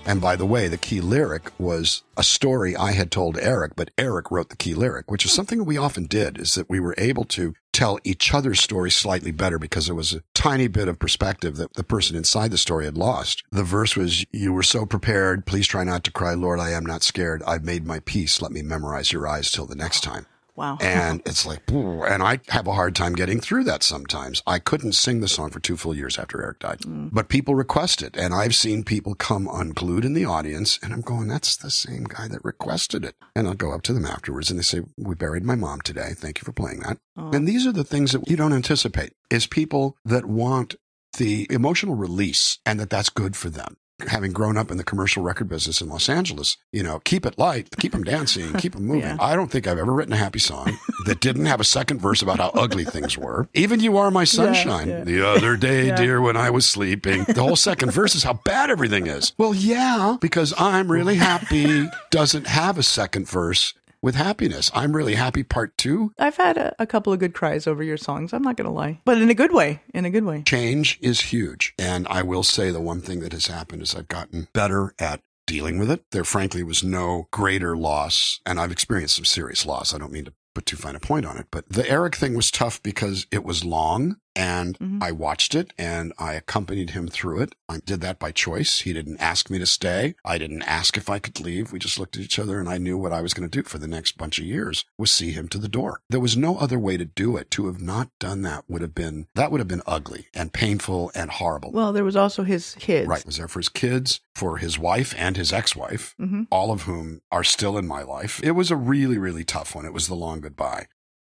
[0.05, 3.93] And by the way, the key lyric was a story I had told Eric, but
[3.97, 6.81] Eric wrote the key lyric, which is something that we often did, is that we
[6.81, 10.89] were able to tell each other's story slightly better because there was a tiny bit
[10.89, 13.45] of perspective that the person inside the story had lost.
[13.53, 15.47] The verse was, you were so prepared.
[15.47, 16.35] Please try not to cry.
[16.35, 17.43] Lord, I am not scared.
[17.45, 18.43] I've made my peace.
[18.43, 20.27] Let me memorize your eyes till the next time.
[20.55, 20.77] Wow.
[20.81, 24.43] And it's like, and I have a hard time getting through that sometimes.
[24.47, 27.09] I couldn't sing the song for two full years after Eric died, mm.
[27.11, 28.17] but people request it.
[28.17, 32.05] And I've seen people come unglued in the audience and I'm going, that's the same
[32.05, 33.15] guy that requested it.
[33.35, 36.11] And I'll go up to them afterwards and they say, we buried my mom today.
[36.15, 36.99] Thank you for playing that.
[37.17, 37.31] Oh.
[37.33, 40.77] And these are the things that you don't anticipate is people that want
[41.19, 43.77] the emotional release and that that's good for them.
[44.09, 47.39] Having grown up in the commercial record business in Los Angeles, you know, keep it
[47.39, 49.03] light, keep them dancing, keep them moving.
[49.03, 49.17] Yeah.
[49.21, 52.23] I don't think I've ever written a happy song that didn't have a second verse
[52.23, 53.49] about how ugly things were.
[53.55, 54.89] Even You Are My Sunshine.
[54.89, 55.05] yeah.
[55.05, 55.97] The other day, Yeah.
[55.97, 59.33] dear, when I was sleeping, the whole second verse is how bad everything is.
[59.39, 64.71] Well, yeah, because I'm really happy doesn't have a second verse with happiness.
[64.75, 67.97] I'm really happy part two I've had a, a couple of good cries over your
[67.97, 68.33] songs.
[68.33, 69.81] I'm not going to lie, but in a good way.
[69.95, 70.43] In a good way.
[70.43, 71.75] change is huge.
[71.79, 75.21] And I will say the one thing that has happened is I've gotten better at
[75.47, 76.05] dealing with it.
[76.11, 79.95] There frankly was no greater loss, and I've experienced some serious loss.
[79.95, 82.35] I don't mean to put too fine a point on it, but the Eric thing
[82.35, 85.03] was tough because it was long and Mhm.
[85.03, 87.55] I watched it and I accompanied him through it.
[87.69, 88.81] I did that by choice.
[88.81, 90.15] He didn't ask me to stay.
[90.25, 91.73] I didn't ask if I could leave.
[91.73, 93.67] We just looked at each other and I knew what I was going to do
[93.69, 96.01] for the next bunch of years was see him to the door.
[96.09, 97.51] There was no other way to do it.
[97.53, 101.11] To have not done that would have been, that would have been ugly and painful
[101.15, 101.71] and horrible.
[101.73, 103.07] Well, there was also his kids.
[103.09, 103.25] Right.
[103.27, 106.47] Was there for his kids, for his wife and his ex-wife, Mhm.
[106.51, 108.41] all of whom are still in my life.
[108.43, 109.85] It was a really, really tough one.
[109.85, 110.87] It was the long goodbye.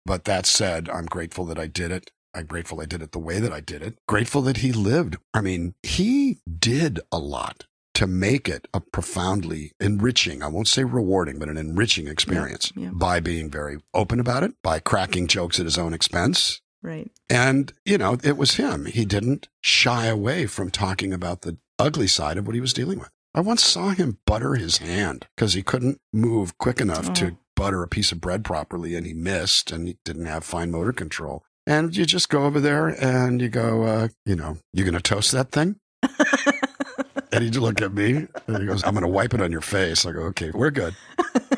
[0.06, 2.12] But that said, I'm grateful that I did it.
[2.34, 3.96] I'm grateful I did it the way that I did it.
[4.08, 5.18] Grateful that he lived.
[5.34, 10.84] I mean, he did a lot to make it a profoundly enriching, I won't say
[10.84, 12.90] rewarding, but an enriching experience yeah.
[12.94, 17.12] by being very open about it, by cracking jokes at his own expense, Right.
[17.30, 18.86] and, you know, it was him.
[18.86, 22.98] He didn't shy away from talking about the ugly side of what he was dealing
[22.98, 23.10] with.
[23.36, 27.14] I once saw him butter his hand because he couldn't move quick enough Oh.
[27.14, 30.72] to butter a piece of bread properly and he missed and he didn't have fine
[30.72, 31.44] motor control.
[31.72, 35.00] And you just go over there and you go, uh, you know, you going to
[35.00, 35.78] toast that thing?
[37.32, 39.62] and he'd look at me and he goes, I'm going to wipe it on your
[39.62, 40.06] face.
[40.06, 40.98] I go, okay, we're good.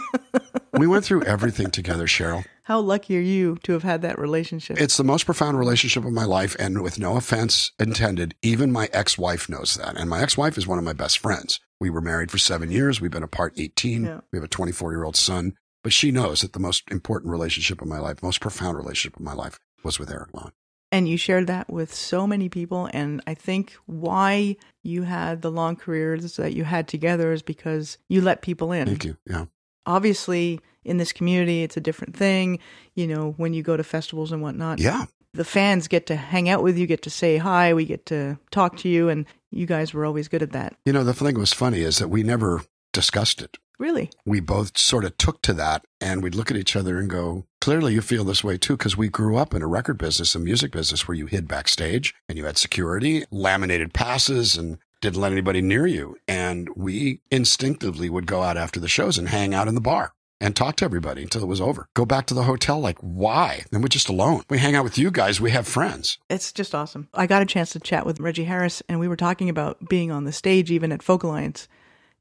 [0.78, 2.46] we went through everything together, Cheryl.
[2.62, 4.80] How lucky are you to have had that relationship?
[4.80, 6.56] It's the most profound relationship of my life.
[6.60, 9.98] And with no offense intended, even my ex wife knows that.
[9.98, 11.60] And my ex wife is one of my best friends.
[11.80, 13.02] We were married for seven years.
[13.02, 14.04] We've been apart 18.
[14.04, 14.20] Yeah.
[14.32, 15.56] We have a 24 year old son.
[15.84, 19.24] But she knows that the most important relationship of my life, most profound relationship of
[19.24, 20.52] my life was with Eric Lowen.
[20.92, 22.88] and you shared that with so many people.
[22.94, 27.98] And I think why you had the long careers that you had together is because
[28.10, 28.88] you let people in.
[28.88, 29.18] Thank you.
[29.28, 29.46] Yeah.
[29.88, 32.60] Obviously, in this community, it's a different thing.
[32.96, 35.06] You know, when you go to festivals and whatnot, Yeah.
[35.34, 38.38] the fans get to hang out with you, get to say hi, we get to
[38.52, 40.76] talk to you, and you guys were always good at that.
[40.86, 42.62] You know, the thing was funny is that we never
[42.94, 43.58] discussed it.
[43.80, 44.10] Really?
[44.26, 47.46] we both sort of took to that and we'd look at each other and go,
[47.60, 50.40] clearly you feel this way too, because we grew up in a record business, a
[50.40, 55.32] music business where you hid backstage and you had security, laminated passes, and didn't let
[55.32, 56.16] anybody near you.
[56.28, 60.14] And we instinctively would go out after the shows and hang out in the bar
[60.40, 61.88] and talk to everybody until it was over.
[61.94, 63.64] Go back to the hotel, like, why?
[63.72, 64.44] And we're just alone.
[64.50, 66.18] We hang out with you guys, we have friends.
[66.30, 67.08] It's just awesome.
[67.14, 70.12] I got a chance to chat with Reggie Harris, and we were talking about being
[70.12, 71.68] on the stage, even at Folk Alliance,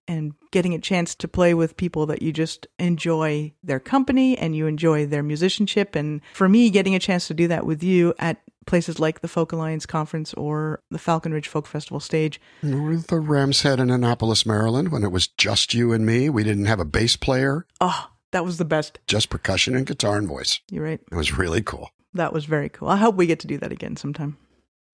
[0.09, 4.57] and getting a chance to play with people that you just enjoy their company and
[4.57, 5.95] you enjoy their musicianship.
[5.95, 9.29] And for me, getting a chance to do that with you at places like the
[9.29, 13.91] Folk Alliance Conference or the Falcon Ridge Folk Festival stage, Or the Ram's Head in
[13.91, 16.29] Annapolis, Maryland, when it was just you and me.
[16.31, 18.99] We didn't have a bass player, oh, that was the best.
[19.07, 20.61] just percussion and guitar and voice.
[20.71, 21.01] You're right.
[21.11, 21.91] It was really cool.
[22.15, 22.89] That was very cool.
[22.89, 24.37] I hope we get to do that again sometime.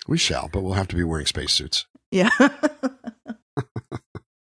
[0.07, 1.87] We shall, but we'll have to be wearing spacesuits.
[2.11, 2.31] Yeah.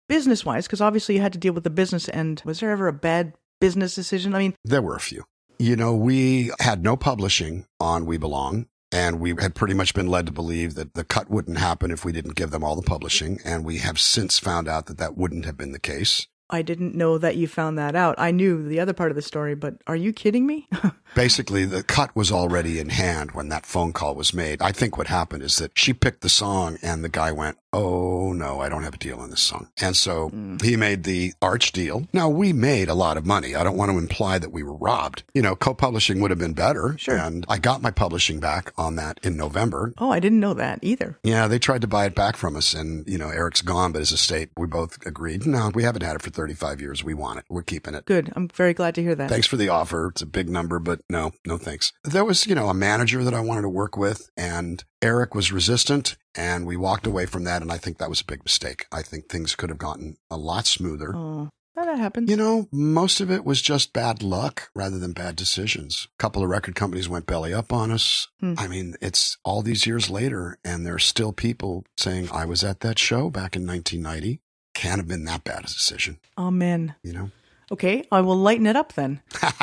[0.07, 2.41] business wise, because obviously you had to deal with the business end.
[2.45, 4.35] Was there ever a bad business decision?
[4.35, 5.25] I mean, There were a few.
[5.59, 10.07] You know, we had no publishing on We Belong, and we had pretty much been
[10.07, 12.81] led to believe that the cut wouldn't happen if we didn't give them all the
[12.83, 13.39] publishing.
[13.43, 16.27] And we have since found out that that wouldn't have been the case.
[16.49, 18.15] I didn't know that you found that out.
[18.17, 20.69] I knew the other part of the story, but are you kidding me?
[21.15, 24.61] Basically, the cut was already in hand when that phone call was made.
[24.61, 28.33] I think what happened is that she picked the song and the guy went, oh
[28.33, 29.69] no, I don't have a deal on this song.
[29.81, 30.61] And so mm.
[30.61, 32.07] he made the Arch deal.
[32.13, 33.55] Now we made a lot of money.
[33.55, 35.23] I don't want to imply that we were robbed.
[35.33, 36.95] You know, co-publishing would have been better.
[36.97, 37.17] Sure.
[37.17, 39.93] And I got my publishing back on that in November.
[39.97, 41.19] Oh, I didn't know that either.
[41.23, 43.99] Yeah, they tried to buy it back from us and, you know, Eric's gone, but
[43.99, 47.03] his estate, we both agreed, no, we haven't had it for 35 years.
[47.03, 47.45] We want it.
[47.49, 48.05] We're keeping it.
[48.05, 48.31] Good.
[48.35, 49.29] I'm very glad to hear that.
[49.29, 50.07] Thanks for the offer.
[50.07, 51.93] It's a big number, but no, no thanks.
[52.03, 55.51] There was, you know, a manager that I wanted to work with and Eric was
[55.51, 57.61] resistant and we walked away from that.
[57.61, 58.87] And I think that was a big mistake.
[58.91, 61.15] I think things could have gotten a lot smoother.
[61.15, 62.29] Oh, that happens.
[62.29, 66.07] You know, most of it was just bad luck rather than bad decisions.
[66.19, 68.27] A couple of record companies went belly up on us.
[68.39, 68.55] Hmm.
[68.57, 72.79] I mean, it's all these years later, and there's still people saying, I was at
[72.81, 74.41] that show back in 1990.
[74.73, 76.95] Can't have been that bad a decision, Amen.
[77.03, 77.31] you know?
[77.71, 79.21] Okay, I will lighten it up then.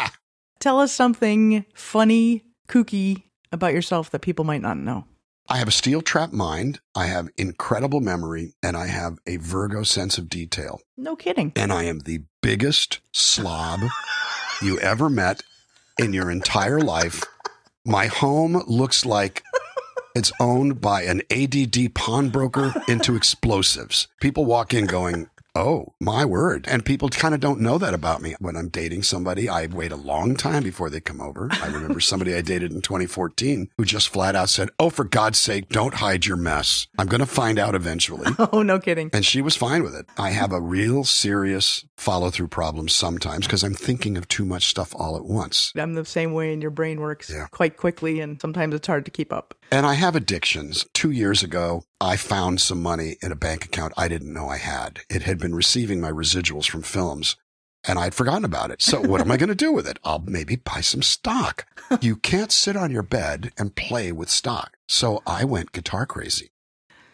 [0.60, 5.04] Tell us something funny, kooky about yourself that people might not know.
[5.46, 6.80] I have a steel trap mind.
[6.94, 10.80] I have incredible memory, and I have a Virgo sense of detail.
[10.96, 11.52] No kidding.
[11.54, 13.80] And I am the biggest slob
[14.62, 15.42] you ever met
[15.98, 17.22] in your entire life.
[17.84, 19.42] My home looks like
[20.14, 24.08] it's owned by an ADD pawnbroker into explosives.
[24.22, 26.64] People walk in going, Oh, my word.
[26.68, 28.34] And people kind of don't know that about me.
[28.40, 31.48] When I'm dating somebody, I wait a long time before they come over.
[31.52, 35.38] I remember somebody I dated in 2014 who just flat out said, Oh, for God's
[35.38, 36.88] sake, don't hide your mess.
[36.98, 38.26] I'm going to find out eventually.
[38.52, 39.10] Oh, no kidding.
[39.12, 40.06] And she was fine with it.
[40.18, 44.66] I have a real serious follow through problem sometimes because I'm thinking of too much
[44.66, 45.72] stuff all at once.
[45.76, 47.46] I'm the same way, and your brain works Yeah.
[47.50, 49.54] quite quickly, and sometimes it's hard to keep up.
[49.70, 50.86] And I have addictions.
[50.94, 54.58] Two years ago, I found some money in a bank account I didn't know I
[54.58, 55.00] had.
[55.10, 57.36] It had been receiving my residuals from films
[57.86, 58.82] and I'd forgotten about it.
[58.82, 59.98] So what am I going to do with it?
[60.04, 61.66] I'll maybe buy some stock.
[62.00, 64.76] You can't sit on your bed and play with stock.
[64.88, 66.50] So I went guitar crazy.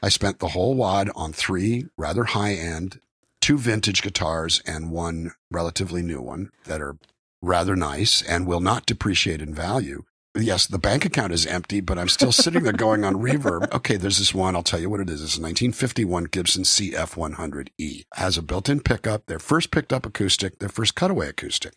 [0.02, 3.00] I spent the whole wad on three rather high end,
[3.40, 6.96] two vintage guitars and one relatively new one that are
[7.42, 10.04] rather nice and will not depreciate in value.
[10.38, 13.68] Yes, the bank account is empty, but I'm still sitting there going on reverb.
[13.80, 14.54] Okay, there's this one.
[14.54, 15.22] I'll tell you what it is.
[15.22, 18.04] It's a 1951 Gibson CF100E.
[18.14, 21.74] Has a built-in pickup, their first picked up acoustic, their first cutaway acoustic.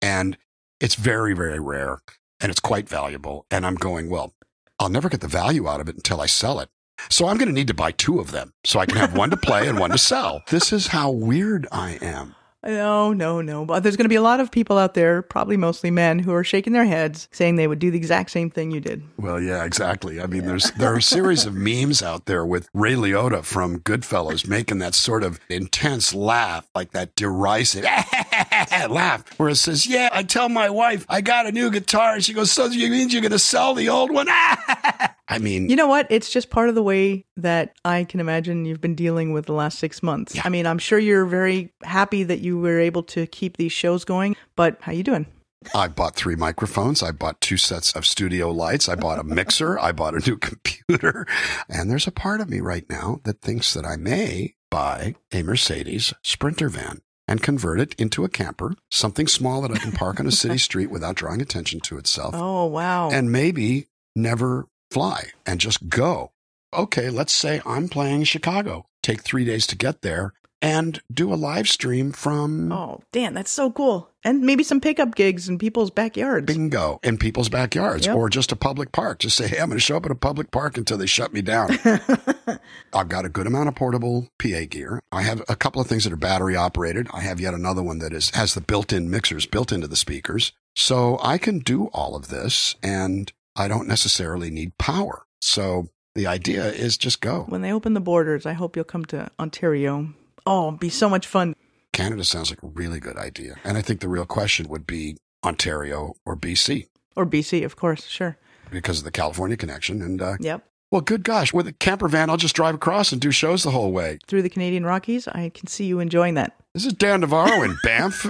[0.00, 0.36] And
[0.80, 1.98] it's very, very rare
[2.40, 3.46] and it's quite valuable.
[3.50, 4.34] And I'm going, well,
[4.78, 6.70] I'll never get the value out of it until I sell it.
[7.08, 9.30] So I'm going to need to buy two of them so I can have one
[9.30, 10.42] to play and one to sell.
[10.48, 12.34] This is how weird I am.
[12.64, 13.64] No, no, no.
[13.64, 16.32] But there's going to be a lot of people out there, probably mostly men, who
[16.32, 19.02] are shaking their heads saying they would do the exact same thing you did.
[19.16, 20.20] Well, yeah, exactly.
[20.20, 23.80] I mean, there's there are a series of memes out there with Ray Liotta from
[23.80, 27.84] Goodfellas making that sort of intense laugh, like that derisive
[28.90, 32.24] laugh, where it says, "Yeah, I tell my wife I got a new guitar," and
[32.24, 34.26] she goes, "So you mean you're going to sell the old one?"
[35.28, 36.06] I mean, You know what?
[36.10, 39.54] It's just part of the way that I can imagine you've been dealing with the
[39.54, 40.36] last six months.
[40.44, 44.04] I mean, I'm sure you're very happy that you were able to keep these shows
[44.04, 45.26] going, but how you doing?
[45.74, 47.02] I bought three microphones.
[47.02, 48.88] I bought two sets of studio lights.
[48.88, 49.78] I bought a mixer.
[49.78, 51.26] I bought a new computer.
[51.68, 55.42] And there's a part of me right now that thinks that I may buy a
[55.42, 60.18] Mercedes Sprinter van and convert it into a camper, something small that I can park
[60.20, 63.10] on a city street without drawing attention to itself, Oh, wow.
[63.10, 66.32] and maybe never fly and just go.
[66.74, 68.86] Okay, let's say I'm playing Chicago.
[69.02, 73.50] Take three days to get there and do a live stream from oh, Dan, that's
[73.50, 74.08] so cool.
[74.24, 76.46] And maybe some pickup gigs in people's backyards.
[76.46, 78.16] bingo in people's backyards Yep.
[78.16, 79.18] or just a public park.
[79.18, 81.32] Just say, hey, I'm going to show up at a public park until they shut
[81.32, 81.70] me down.
[82.94, 85.00] I've got a good amount of portable PA gear.
[85.10, 87.08] I have a couple of things that are battery operated.
[87.12, 90.52] I have yet another one that is has the built-in mixers built into the speakers.
[90.76, 95.24] So I can do all of this and I don't necessarily need power.
[95.40, 97.44] So the idea is just go.
[97.48, 100.14] When they open the borders, I hope you'll come to Ontario.
[100.46, 101.54] Oh, it'd be so much fun.
[101.92, 103.56] Canada sounds like a really good idea.
[103.64, 106.86] And I think the real question would be Ontario or BC
[107.16, 108.06] Or BC, of course.
[108.06, 108.36] Sure.
[108.70, 110.00] because of the California connection.
[110.02, 110.64] And uh, Yep.
[110.90, 113.70] Well, good gosh, with a camper van, I'll just drive across and do shows the
[113.70, 114.18] whole way.
[114.26, 116.54] Through the Canadian Rockies, I can see you enjoying that.
[116.74, 118.26] This is Dan Navarro in Banff.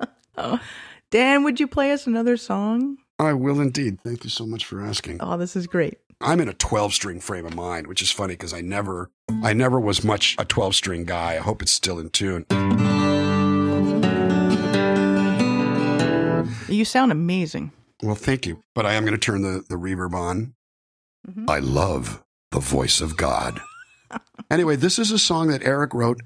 [0.38, 0.58] oh.
[1.10, 2.96] Dan, would you play us another song?
[3.18, 4.00] I will indeed.
[4.02, 5.18] Thank you so much for asking.
[5.20, 5.98] Oh, this is great.
[6.20, 9.10] I'm in a 12 string frame of mind, which is funny because I never,
[9.42, 11.34] I never was much a 12 string guy.
[11.34, 12.44] I hope it's still in tune.
[16.68, 17.72] You sound amazing.
[18.02, 18.62] Well, thank you.
[18.74, 20.54] But I am going to turn the, the reverb on.
[21.28, 21.48] Mhm.
[21.48, 23.60] I love the voice of God.
[24.50, 26.20] anyway, this is a song that Eric wrote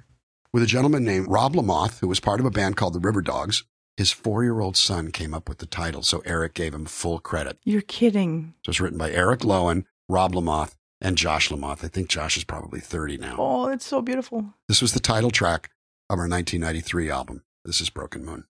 [0.53, 3.63] with a gentleman named Rob Lamothe, who was part of a band called the Riverdogs.
[3.97, 7.19] His four year old son came up with the title, so Eric gave him full
[7.19, 7.59] credit.
[7.65, 8.55] You're kidding.
[8.65, 11.85] So it's written by Eric Lowen, Rob Lamothe, and Josh Lamothe.
[11.85, 13.37] I think Josh is probably 30 now.
[13.39, 14.55] Oh, it's so beautiful.
[14.69, 15.71] This was the title track
[16.09, 17.43] of our 1993 album.
[17.65, 18.45] This is Broken Moon.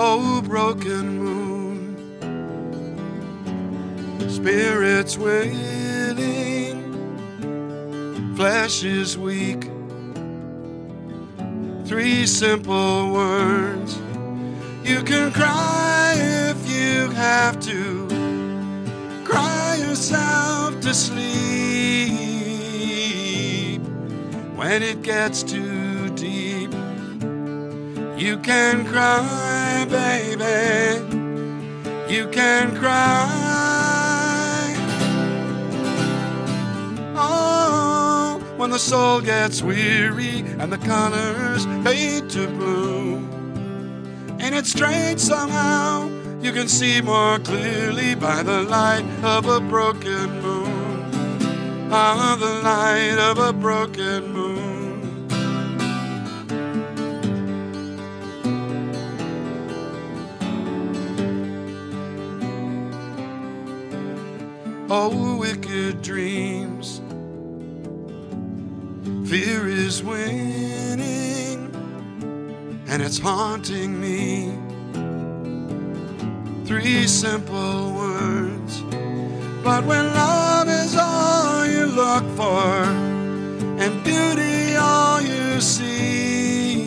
[0.00, 1.96] Oh, broken moon,
[4.30, 6.84] spirits wailing,
[8.36, 9.68] flesh is weak.
[11.84, 13.98] Three simple words.
[14.84, 18.06] You can cry if you have to,
[19.24, 21.18] cry yourself to sleep
[24.54, 25.77] when it gets too.
[28.18, 30.98] You can cry, baby.
[32.12, 34.74] You can cry.
[37.14, 43.18] Oh, when the soul gets weary and the colors fade to blue.
[44.40, 46.10] Ain't it strange somehow?
[46.42, 51.88] You can see more clearly by the light of a broken moon.
[51.92, 54.47] Ah, the light of a broken moon.
[64.90, 67.02] Oh, wicked dreams.
[69.28, 71.70] Fear is winning,
[72.88, 74.54] and it's haunting me.
[76.64, 78.80] Three simple words.
[79.62, 82.84] But when love is all you look for,
[83.82, 86.86] and beauty all you see,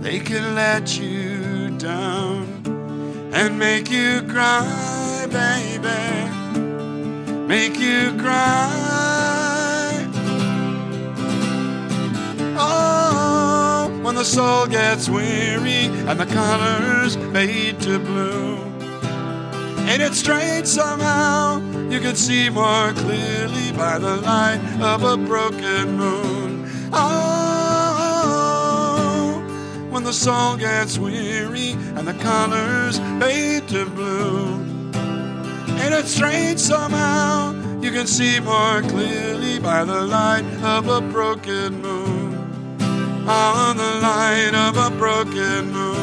[0.00, 2.46] they can let you down
[3.34, 4.87] and make you cry,
[5.28, 6.28] baby.
[7.46, 10.06] Make you cry.
[12.58, 18.58] Oh, when the soul gets weary and the colors fade to blue.
[19.88, 21.62] Ain't it strange somehow?
[21.88, 26.68] You can see more clearly by the light of a broken moon.
[26.92, 27.88] Oh,
[29.88, 34.57] when the soul gets weary and the colors fade to blue.
[35.80, 37.52] Ain't it strange somehow?
[37.80, 42.34] You can see more clearly by the light of a broken moon.
[43.28, 45.97] On the light of a broken moon.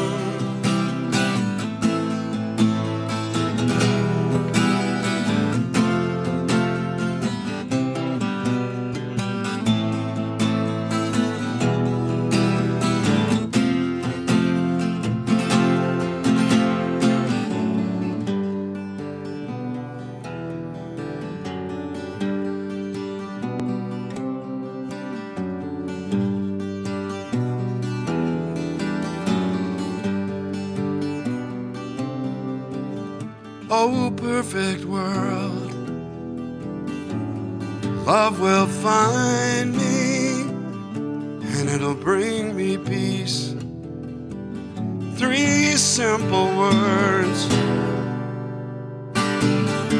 [33.86, 35.72] Perfect world,
[38.04, 40.40] love will find me
[41.58, 43.54] and it'll bring me peace.
[45.16, 47.46] Three simple words.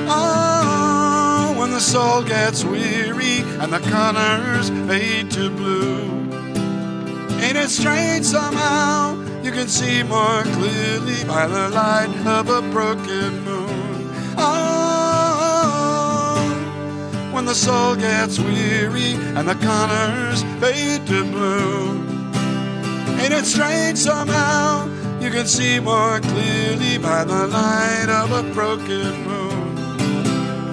[0.08, 6.02] Oh, when the soul gets weary and the colors fade to blue.
[7.40, 9.14] Ain't it strange somehow?
[9.42, 13.55] You can see more clearly by the light of a broken moon.
[17.46, 21.92] The soul gets weary and the colors fade to blue.
[23.20, 24.88] Ain't it strange somehow?
[25.20, 29.78] You can see more clearly by the light of a broken moon.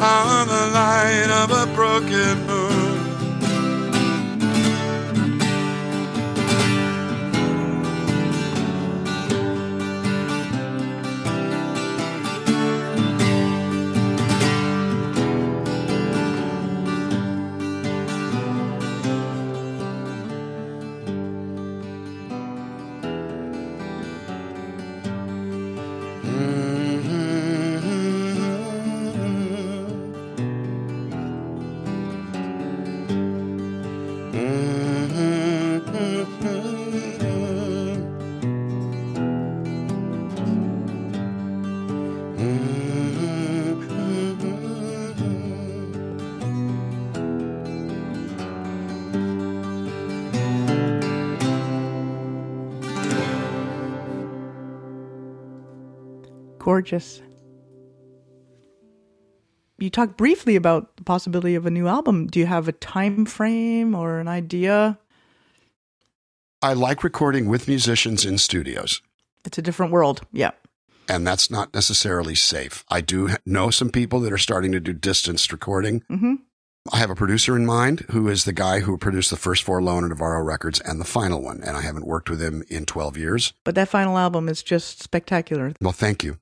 [0.02, 2.63] On the light of a broken moon.
[56.64, 57.22] Gorgeous.
[59.78, 62.28] You talked briefly about the possibility of a new album.
[62.28, 64.98] Do you have a time frame or an idea?
[66.62, 69.02] I like recording with musicians in studios.
[69.44, 70.22] It's a different world.
[70.32, 70.52] Yeah.
[71.10, 72.86] And that's not necessarily safe.
[72.88, 76.04] I do know some people that are starting to do distanced recording.
[76.08, 76.36] hmm
[76.92, 79.80] I have a producer in mind who is the guy who produced the first four
[79.80, 81.62] Lowen Navarro records and the final one.
[81.64, 83.54] And I haven't worked with him in 12 years.
[83.64, 85.74] But that final album is just spectacular.
[85.80, 86.40] Well, thank you.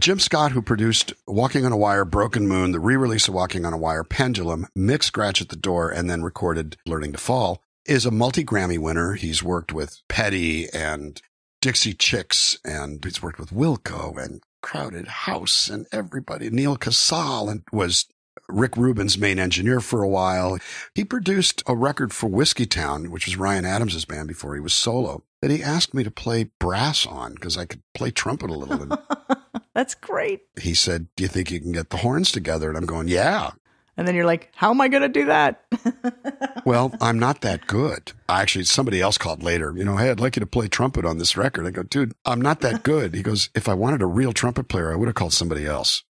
[0.00, 3.64] Jim Scott, who produced Walking on a Wire, Broken Moon, the re release of Walking
[3.64, 7.62] on a Wire, Pendulum, Mick Scratch at the Door, and then recorded Learning to Fall,
[7.86, 9.12] is a multi Grammy winner.
[9.12, 11.22] He's worked with Petty and
[11.60, 16.50] Dixie Chicks, and he's worked with Wilco and Crowded House and everybody.
[16.50, 18.06] Neal Casal and was
[18.48, 20.58] Rick Rubin's main engineer for a while.
[20.94, 25.22] He produced a record for Whiskeytown, which was Ryan Adams' band before he was solo,
[25.40, 28.82] that he asked me to play brass on because I could play trumpet a little.
[28.82, 28.98] And
[29.74, 30.42] That's great.
[30.60, 32.68] he said, Do you think you can get the horns together?
[32.68, 33.50] And I'm going, Yeah.
[33.96, 35.64] And then you're like, how am I going to do that?
[36.66, 38.12] Well, I'm not that good.
[38.26, 41.18] Actually, somebody else called later, you know, hey, I'd like you to play trumpet on
[41.18, 41.66] this record.
[41.66, 43.14] I go, dude, I'm not that good.
[43.14, 46.04] He goes, if I wanted a real trumpet player, I would have called somebody else.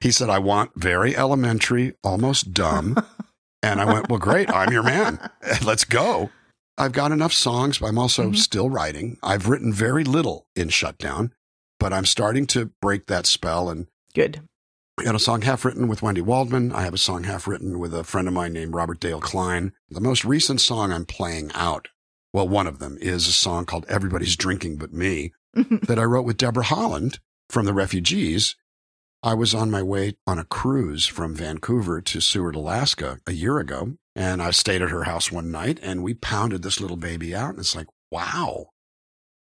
[0.00, 2.96] He said, I want very elementary, almost dumb.
[3.60, 4.48] And I went, well, great.
[4.52, 5.18] I'm your man.
[5.64, 6.30] Let's go.
[6.78, 8.36] I've got enough songs, but I'm also Mhm.
[8.36, 9.18] still writing.
[9.20, 11.32] I've written very little in Shutdown,
[11.80, 14.42] but I'm starting to break that spell and Good.
[14.96, 16.70] I got a song half written with Wendy Waldman.
[16.70, 19.72] I have a song half written with a friend of mine named Robert Dale Klein.
[19.90, 21.88] The most recent song I'm playing out,
[22.32, 26.26] well, one of them is a song called Everybody's Drinking But Me that I wrote
[26.26, 27.18] with Deborah Holland
[27.50, 28.54] from the Refugees.
[29.22, 33.58] I was on my way on a cruise from Vancouver to Seward, Alaska a year
[33.58, 37.34] ago, and I stayed at her house one night and we pounded this little baby
[37.34, 37.50] out.
[37.50, 38.70] And it's like, wow,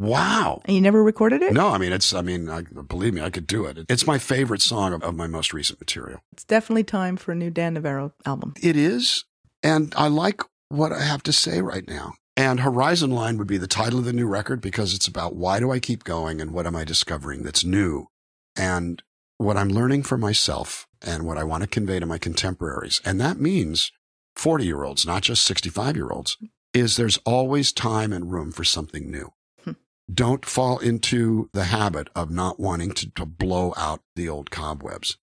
[0.01, 0.63] wow.
[0.65, 1.53] and you never recorded it?
[1.53, 3.85] No, I mean, it's, I mean, I, believe me, I could do it.
[3.89, 6.21] It's my favorite song of, of my most recent material.
[6.33, 8.55] It's definitely time for a new Dan Navarro album.
[8.63, 9.25] It is.
[9.63, 12.15] And I like what I have to say right now.
[12.35, 15.59] And Horizon Line would be the title of the new record because it's about why
[15.59, 18.09] do I keep going and what am I discovering that's new?
[18.55, 19.03] And
[19.39, 23.01] what I'm learning for myself and what I want to convey to my contemporaries.
[23.05, 23.93] And that means
[24.35, 26.37] 40 year olds, not just 65 year olds,
[26.73, 29.33] is there's always time and room for something new.
[29.65, 29.73] Hmm.
[30.13, 35.17] Don't fall into the habit of not wanting to, to blow out the old cobwebs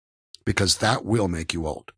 [0.46, 1.92] because that will make you old.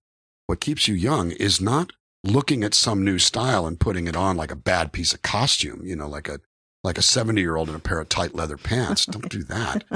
[0.48, 1.92] What keeps you young is not
[2.24, 5.82] looking at some new style and putting it on like a bad piece of costume,
[5.86, 6.40] you know, like a
[6.84, 9.06] like a 70 year old in a pair of tight leather pants.
[9.06, 9.84] Don't do that.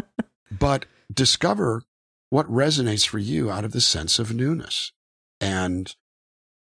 [0.51, 1.83] But discover
[2.29, 4.91] what resonates for you out of the sense of newness.
[5.41, 5.95] And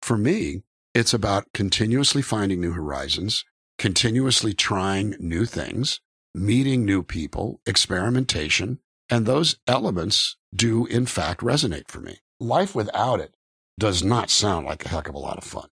[0.01, 3.45] for me, it's about continuously finding new horizons,
[3.77, 5.99] continuously trying new things,
[6.33, 8.79] meeting new people, experimentation,
[9.09, 12.17] and those elements do in fact resonate for me.
[12.39, 13.35] Life without it
[13.79, 15.67] does not sound like a heck of a lot of fun.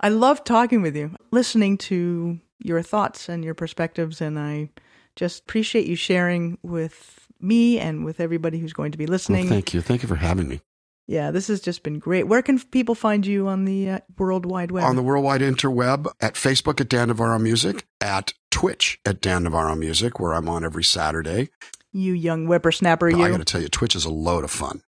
[0.00, 4.70] I love talking with you, listening to your thoughts and your perspectives, and I
[5.16, 9.44] just appreciate you sharing with me and with everybody who's going to be listening.
[9.46, 9.80] Well, thank you.
[9.80, 10.60] Thank you for having me.
[11.06, 12.24] yeah, this has just been great.
[12.24, 14.84] Where can people find you on the uh, World Wide Web?
[14.84, 19.74] On the worldwide interweb, at Facebook at Dan Navarro Music, at Twitch at Dan Navarro
[19.76, 21.50] Music, where I'm on every Saturday.
[21.92, 23.22] you young whippersnapper, you.
[23.22, 24.82] I got to tell you, Twitch is a load of fun.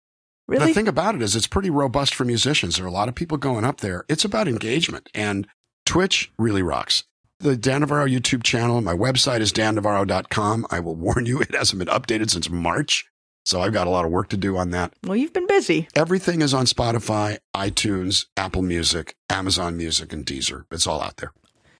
[0.49, 0.68] really?
[0.68, 2.76] The thing about it is, it's pretty robust for musicians.
[2.76, 4.05] There are a lot of people going up there.
[4.09, 5.47] It's about engagement, and
[5.84, 7.05] Twitch really rocks.
[7.39, 10.66] The Dan Navarro YouTube channel, my website is dannavarro.com.
[10.70, 13.07] I will warn you, it hasn't been updated since March.
[13.45, 14.93] So I've got a lot of work to do on that.
[15.05, 15.87] well, you've been busy.
[15.95, 20.64] Everything is on Spotify, iTunes, Apple Music, Amazon Music, and Deezer.
[20.72, 21.32] It's all out there.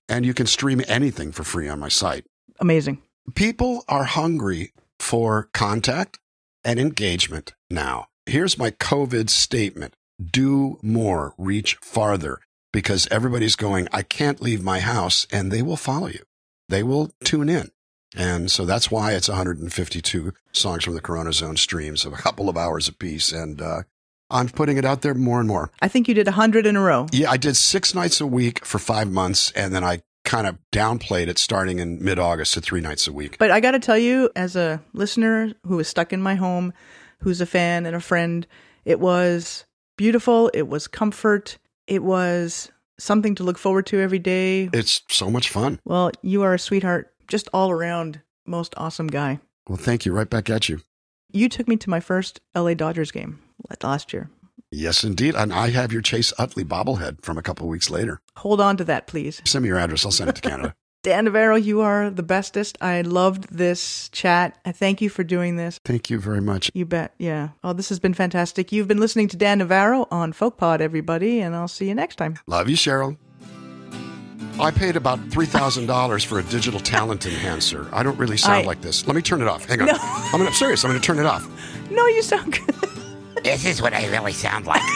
[0.07, 2.25] And you can stream anything for free on my site.
[2.59, 3.01] Amazing.
[3.35, 6.19] People are hungry for contact
[6.63, 8.07] and engagement now.
[8.25, 12.39] Here's my COVID statement do more, reach farther,
[12.77, 16.19] because everybody's going, I can't leave my house, and they will follow you.
[16.69, 17.71] They will tune in.
[18.15, 22.49] And so that's why it's 152 songs from the Corona Zone streams of a couple
[22.49, 23.31] of hours apiece.
[23.31, 23.81] And uh,
[24.29, 25.71] I'm putting it out there more and more.
[25.81, 27.07] I think you did hundred in a row.
[27.11, 30.59] Yeah, I did six nights a week for five months, and then I kind of
[30.71, 33.39] downplayed it starting in mid August to three nights a week.
[33.39, 36.73] But I got to tell you, as a listener who is stuck in my home,
[37.21, 38.45] who's a fan and a friend,
[38.85, 39.65] it was
[39.97, 40.51] beautiful.
[40.53, 41.57] It was comfort.
[41.87, 44.69] It was something to look forward to every day.
[44.73, 45.79] It's so much fun.
[45.85, 49.39] Well, you are a sweetheart, just all around, most awesome guy.
[49.67, 50.13] Well, thank you.
[50.13, 50.81] Right back at you.
[51.31, 53.39] You took me to my first LA Dodgers game
[53.81, 54.29] last year.
[54.71, 55.35] Yes, indeed.
[55.35, 58.21] And I have your Chase Utley bobblehead from a couple of weeks later.
[58.37, 59.41] Hold on to that, please.
[59.45, 60.05] Send me your address.
[60.05, 60.75] I'll send it to Canada.
[61.03, 62.77] Dan Navarro, you are the bestest.
[62.81, 64.57] I loved this chat.
[64.65, 65.79] I thank you for doing this.
[65.85, 66.69] Thank you very much.
[66.73, 67.13] You bet.
[67.17, 67.49] Yeah.
[67.63, 68.71] Oh, this has been fantastic.
[68.71, 72.37] You've been listening to Dan Navarro on FolkPod, everybody, and I'll see you next time.
[72.47, 73.15] Love you, Cheryl.
[74.59, 77.87] I paid about $3,000 for a digital talent enhancer.
[77.93, 79.05] I don't really sound I- like this.
[79.05, 79.65] Let me turn it off.
[79.65, 79.87] Hang on.
[79.87, 79.93] No.
[79.99, 80.83] I'm, gonna, I'm serious.
[80.83, 81.47] I'm going to turn it off.
[81.89, 82.75] No, you sound good.
[83.45, 84.81] This is what I really sound like.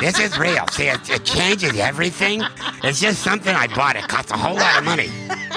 [0.00, 0.66] This is real.
[0.68, 2.42] See, it, it changes everything.
[2.84, 3.96] It's just something I bought.
[3.96, 5.08] It costs a whole lot of money.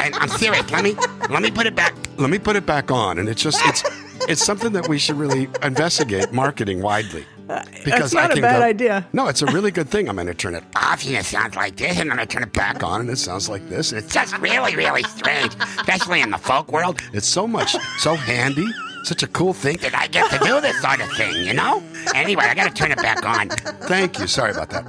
[0.02, 0.70] And I'm serious.
[0.72, 0.96] Let me
[1.30, 1.94] let me put it back.
[2.18, 3.20] Let me put it back on.
[3.20, 3.84] And it's just, it's,
[4.30, 7.26] it's something that we should really investigate marketing widely.
[7.48, 9.08] Because I think that's not a bad idea.
[9.12, 10.08] No, it's a really good thing.
[10.08, 12.44] I'm going to turn it Off and it sounds like this, and then I turn
[12.44, 13.92] it back back on and it sounds like this.
[13.92, 17.02] And It's just really, really strange, especially in the folk world.
[17.14, 18.68] it's so much, so handy,
[19.04, 19.78] such a cool thing.
[19.78, 21.84] That I get to do this sort of thing, you know?
[22.14, 23.50] Anyway, I gotta turn it back on.
[23.88, 24.28] Thank you.
[24.28, 24.86] Sorry about that.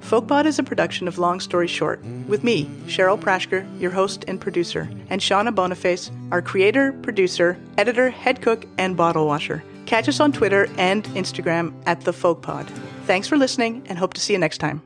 [0.00, 4.38] FolkPod is a production of Long Story Short, with me, Cheryl Prashker, your host and
[4.38, 9.64] producer, and Shauna Boniface, our creator, producer, editor, head cook, and bottle washer.
[9.86, 12.68] Catch us on Twitter and Instagram at the FolkPod.
[13.06, 14.82] Thanks for listening, and hope to see you next time.